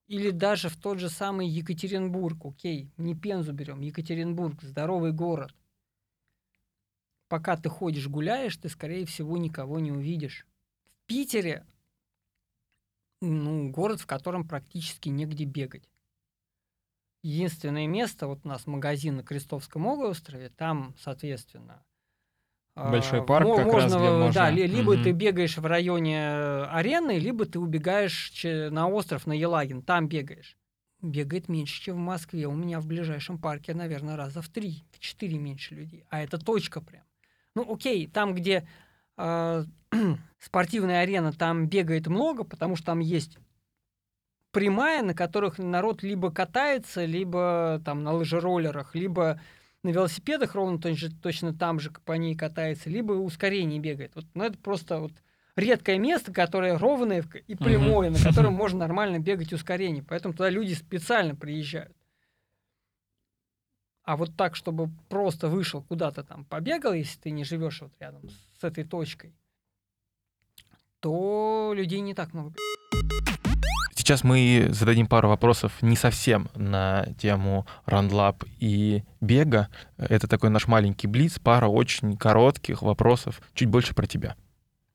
[0.10, 5.53] или даже в тот же самый Екатеринбург, окей, не Пензу берем, Екатеринбург, здоровый город.
[7.28, 10.47] Пока ты ходишь, гуляешь, ты, скорее всего, никого не увидишь.
[10.89, 11.64] В Питере
[13.22, 15.88] ну, город, в котором практически негде бегать.
[17.22, 21.86] Единственное место, вот у нас магазин на Крестовском острове, там, соответственно,
[22.76, 24.49] Большой парк мо- как раз, где Да, можно.
[24.51, 25.03] ли- либо Мгм.
[25.03, 30.55] ты бегаешь в районе э, арены, либо ты убегаешь на остров, на Елагин, там бегаешь.
[31.01, 32.45] Бегает меньше, чем в Москве.
[32.47, 36.05] У меня в ближайшем парке, наверное, раза в три, в четыре меньше людей.
[36.09, 37.03] А это точка прям.
[37.55, 38.67] Ну, окей, там, где
[39.17, 39.63] э,
[40.39, 43.38] спортивная арена, там бегает много, потому что там есть
[44.51, 49.39] прямая, на которых народ либо катается, либо там на лыжероллерах, либо
[49.84, 54.16] на велосипедах ровно точно, точно там же по ней катается, либо ускорение бегает.
[54.16, 55.14] Вот, ну, это просто вот
[55.56, 60.04] редкое место, которое ровное и прямое, на котором можно нормально бегать ускорение.
[60.04, 61.96] Поэтому туда люди специально приезжают.
[64.04, 68.28] А вот так, чтобы просто вышел куда-то там, побегал, если ты не живешь вот рядом
[68.60, 69.36] с этой точкой,
[71.00, 72.56] то людей не так много.
[74.10, 79.70] Сейчас мы зададим пару вопросов не совсем на тему рандлап и бега.
[79.99, 84.36] Это такой наш маленький блиц, пара очень коротких вопросов, чуть больше про тебя.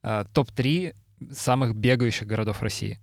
[0.03, 0.97] А, Топ-3
[1.31, 2.99] самых бегающих городов России.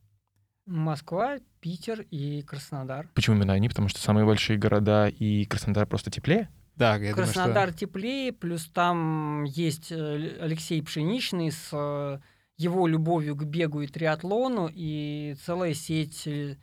[0.65, 3.07] Москва, Питер и Краснодар.
[3.13, 3.69] Почему именно они?
[3.69, 6.49] Потому что самые большие города и Краснодар просто теплее?
[6.75, 7.35] Да, я думаю, что...
[7.35, 12.19] Краснодар теплее, плюс там есть э, Алексей Пшеничный с э,
[12.61, 16.57] его любовью к бегу и триатлону, и целая сеть э,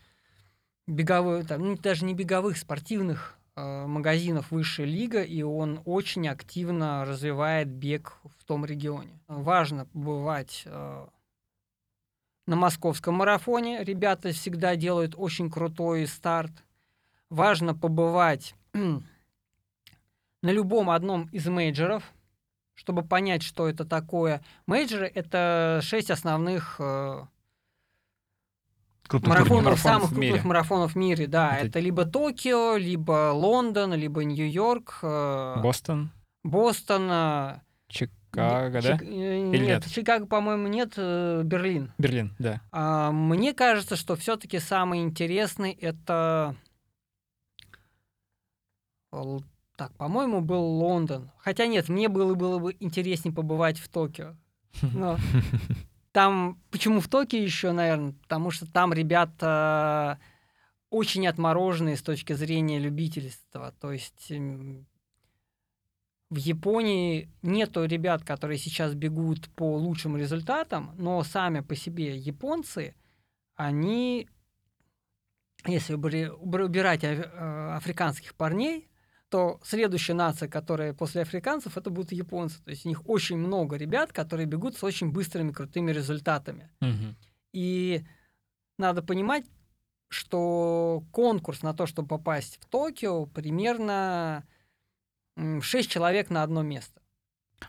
[0.86, 7.05] беговых, там, ну, даже не беговых, спортивных э, магазинов высшая лига, и он очень активно
[7.05, 9.20] развивает бег в том регионе.
[9.26, 11.07] Важно побывать э,
[12.46, 13.82] на московском марафоне.
[13.82, 16.53] Ребята всегда делают очень крутой старт.
[17.28, 19.03] Важно побывать на
[20.42, 22.05] любом одном из мейджеров,
[22.79, 24.41] чтобы понять, что это такое.
[24.66, 27.24] Мейджоры— это шесть основных э,
[29.09, 30.43] Крупных марафонов, марафонов самых крупных мире.
[30.45, 31.57] марафонов в мире, да.
[31.57, 36.11] Это- Это, либо Токио, либо Лондон, либо Нью-Йорк, э, Бостон,
[36.45, 37.09] Бостон.
[37.11, 39.05] э, Чикаго, Чик- да?
[39.05, 39.91] э, Или нет, нет?
[39.93, 41.93] Чикаго, по-моему, нет, э, Берлин.
[41.99, 42.61] Берлин, да.
[42.70, 46.55] А, мне кажется, что все-таки самый интересный это...
[49.79, 51.31] Так, по-моему, был Лондон.
[51.39, 54.35] Хотя нет, мне было, было бы интереснее побывать в Токио.
[54.93, 55.16] Но
[56.11, 58.12] там, почему в Токио еще, наверное?
[58.22, 60.18] Потому что там ребята
[60.91, 63.72] очень отмороженные с точки зрения любительства.
[63.81, 64.33] То есть
[66.31, 72.97] в Японии нету ребят, которые сейчас бегут по лучшим результатам, но сами по себе японцы,
[73.55, 74.29] они,
[75.64, 77.22] если убирать э,
[77.76, 78.89] африканских парней,
[79.29, 82.62] то следующая нация, которая после африканцев, это будут японцы.
[82.62, 86.70] То есть у них очень много ребят, которые бегут с очень быстрыми, крутыми результатами.
[86.81, 87.16] Мгм.
[87.53, 88.05] И
[88.79, 89.45] надо понимать,
[90.09, 94.47] что конкурс на то, чтобы попасть в Токио, примерно
[95.37, 97.03] 6 человек на одно место.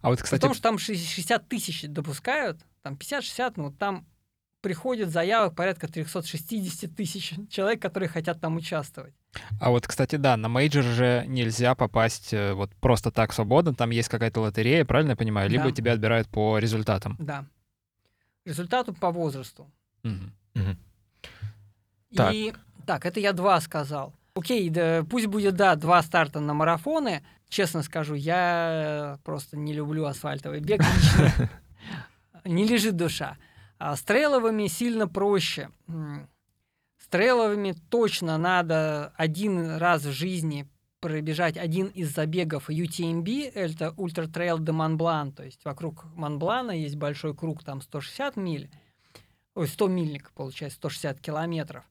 [0.02, 4.08] А вот, кстати, том, что там ши- 60 тысяч допускают, там 50-60, ну там
[4.62, 9.14] приходит заявок порядка 360 тысяч человек, которые хотят там участвовать.
[9.62, 13.90] а вот, кстати, да, на major же нельзя попасть э, вот просто так свободно, там
[13.92, 15.50] есть какая-то лотерея, правильно я понимаю?
[15.50, 15.72] Либо Да.
[15.72, 17.16] тебя отбирают по результатам.
[17.20, 17.46] Да.
[18.46, 19.70] Результату по возрасту.
[20.04, 20.34] Мгм.
[20.56, 20.78] Мгм.
[22.16, 22.34] Так.
[22.34, 22.54] И
[22.86, 24.14] так, это я два сказал.
[24.34, 27.24] Окей, да, пусть будет, да, два старта на марафоны.
[27.50, 30.82] Честно скажу, я просто не люблю асфальтовый бег.
[32.46, 33.38] Не лежит душа.
[33.80, 34.04] А с
[34.68, 35.70] сильно проще.
[35.88, 36.30] М,
[36.98, 40.68] С трейловыми точно надо один раз в жизни
[41.00, 46.72] пробежать один из забегов UTMB, это Ultra Trail de Mont Blanc, то есть вокруг Монблана
[46.72, 48.70] есть большой круг, там 160 миль,
[49.56, 51.86] ой, 100 мильник, получается, 160 километров.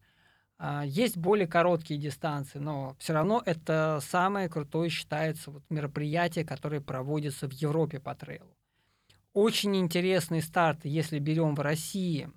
[0.58, 6.82] А, Есть более короткие дистанции, но все равно это самое крутое считается вот мероприятие, которое
[6.82, 8.57] проводится в Европе по трейлу.
[9.40, 12.28] Очень интересный старт, если берем в России.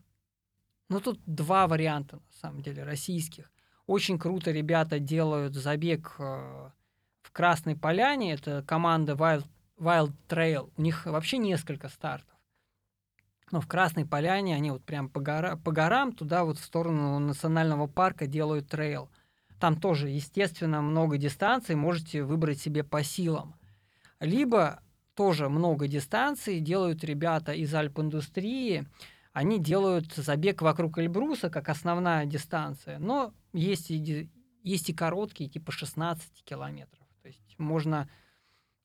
[0.87, 3.51] Ну, тут два варианта, на самом деле, российских.
[3.87, 6.69] Очень круто ребята делают забег э,
[7.23, 8.33] в Красной Поляне.
[8.33, 9.47] Это команда Wild,
[9.79, 10.71] Wild Trail.
[10.77, 12.37] У них вообще несколько стартов.
[13.49, 17.17] Но в Красной Поляне они вот прям по, гора- по горам туда вот в сторону
[17.17, 19.09] национального парка делают трейл.
[19.59, 23.55] Там тоже, естественно, много дистанций, можете выбрать себе по силам.
[24.19, 24.83] Либо
[25.15, 28.87] тоже много дистанций делают ребята из Альп-индустрии.
[29.33, 32.99] Они делают забег вокруг Эльбруса как основная дистанция.
[32.99, 34.29] Но есть и,
[34.63, 37.05] есть и короткие, типа 16 километров.
[37.21, 38.09] То есть можно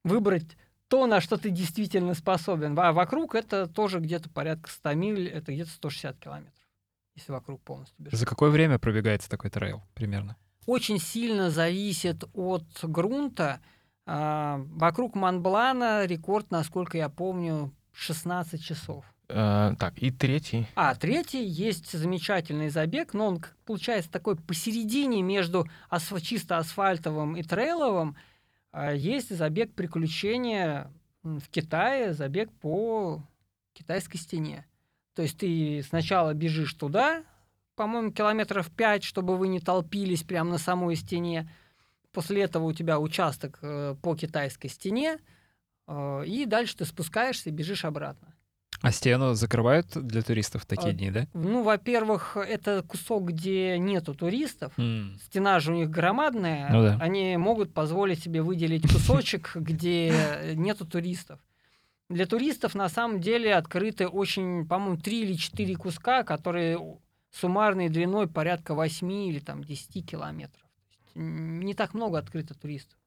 [0.04, 0.56] выбрать
[0.88, 2.78] то, на что ты действительно способен.
[2.78, 6.64] А вокруг это тоже где-то порядка 100 миль, это где-то 160 километров,
[7.14, 8.20] если вокруг полностью бежать.
[8.20, 10.36] За какое время пробегается такой трейл примерно?
[10.66, 13.60] Очень сильно зависит от грунта.
[14.06, 19.04] А, Вокруг Монблана рекорд, насколько я помню, 16 часов.
[19.28, 20.66] Э, Так, и третий.
[20.76, 27.42] А третий есть замечательный забег, но он получается такой посередине между асф- чисто асфальтовым и
[27.42, 28.16] трейловым.
[28.72, 30.92] А, Есть забег приключения
[31.24, 33.22] в Китае, забег по
[33.72, 34.64] китайской стене.
[35.14, 37.24] То есть ты сначала бежишь туда,
[37.74, 41.50] по-моему, километров 5, чтобы вы не толпились прямо на самой стене.
[42.16, 45.18] После этого у тебя участок э, по китайской стене,
[45.86, 48.32] э, и дальше ты спускаешься и бежишь обратно.
[48.80, 51.26] А стену закрывают для туристов в такие А, дни, да?
[51.34, 54.72] Ну, во-первых, это кусок, где нету туристов.
[54.78, 55.18] М.
[55.26, 56.70] Стена же у них громадная.
[56.72, 56.96] Ну да.
[57.02, 60.14] Они могут позволить себе выделить кусочек, где
[60.54, 61.38] нету туристов.
[62.08, 66.78] Для туристов на самом деле открыты очень, по-моему, три или четыре куска, которые
[67.30, 70.65] суммарной длиной порядка 8 или там 10 километров.
[71.18, 72.98] Не так много открыто туристов.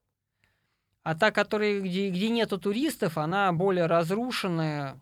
[1.02, 5.00] А та, которая, где, где нету туристов, она более разрушенная,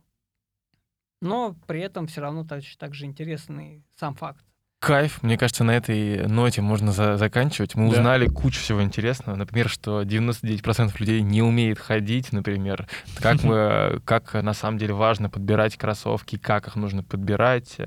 [1.20, 4.44] но при этом все равно так, так же интересный сам факт.
[4.80, 5.24] Кайф.
[5.24, 7.74] Мне кажется, на этой ноте можно за- заканчивать.
[7.74, 7.98] Мы Да.
[7.98, 9.34] узнали кучу всего интересного.
[9.34, 12.86] Например, что 99% людей не умеет ходить, например.
[13.16, 17.78] Как, мы, как на самом деле важно подбирать кроссовки, как их нужно подбирать.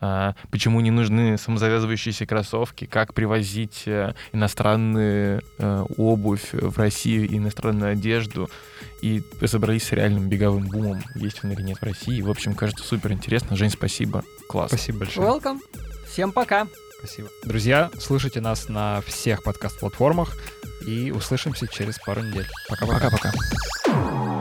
[0.00, 7.92] А, почему не нужны самозавязывающиеся кроссовки, как привозить э, иностранную э, обувь в Россию, иностранную
[7.92, 8.48] одежду.
[9.02, 12.20] И разобрались с реальным беговым бумом, есть он или нет в России.
[12.20, 13.56] В общем, кажется, супер интересно.
[13.56, 14.24] Жень, спасибо.
[14.48, 14.68] Класс.
[14.68, 15.26] Спасибо большое.
[15.26, 15.58] Welcome.
[16.06, 16.66] Всем пока.
[16.98, 17.28] Спасибо.
[17.44, 20.36] Друзья, слушайте нас на всех подкаст-платформах
[20.86, 22.46] и услышимся через пару недель.
[22.68, 23.10] Пока-пока.
[23.10, 24.39] Пока-пока.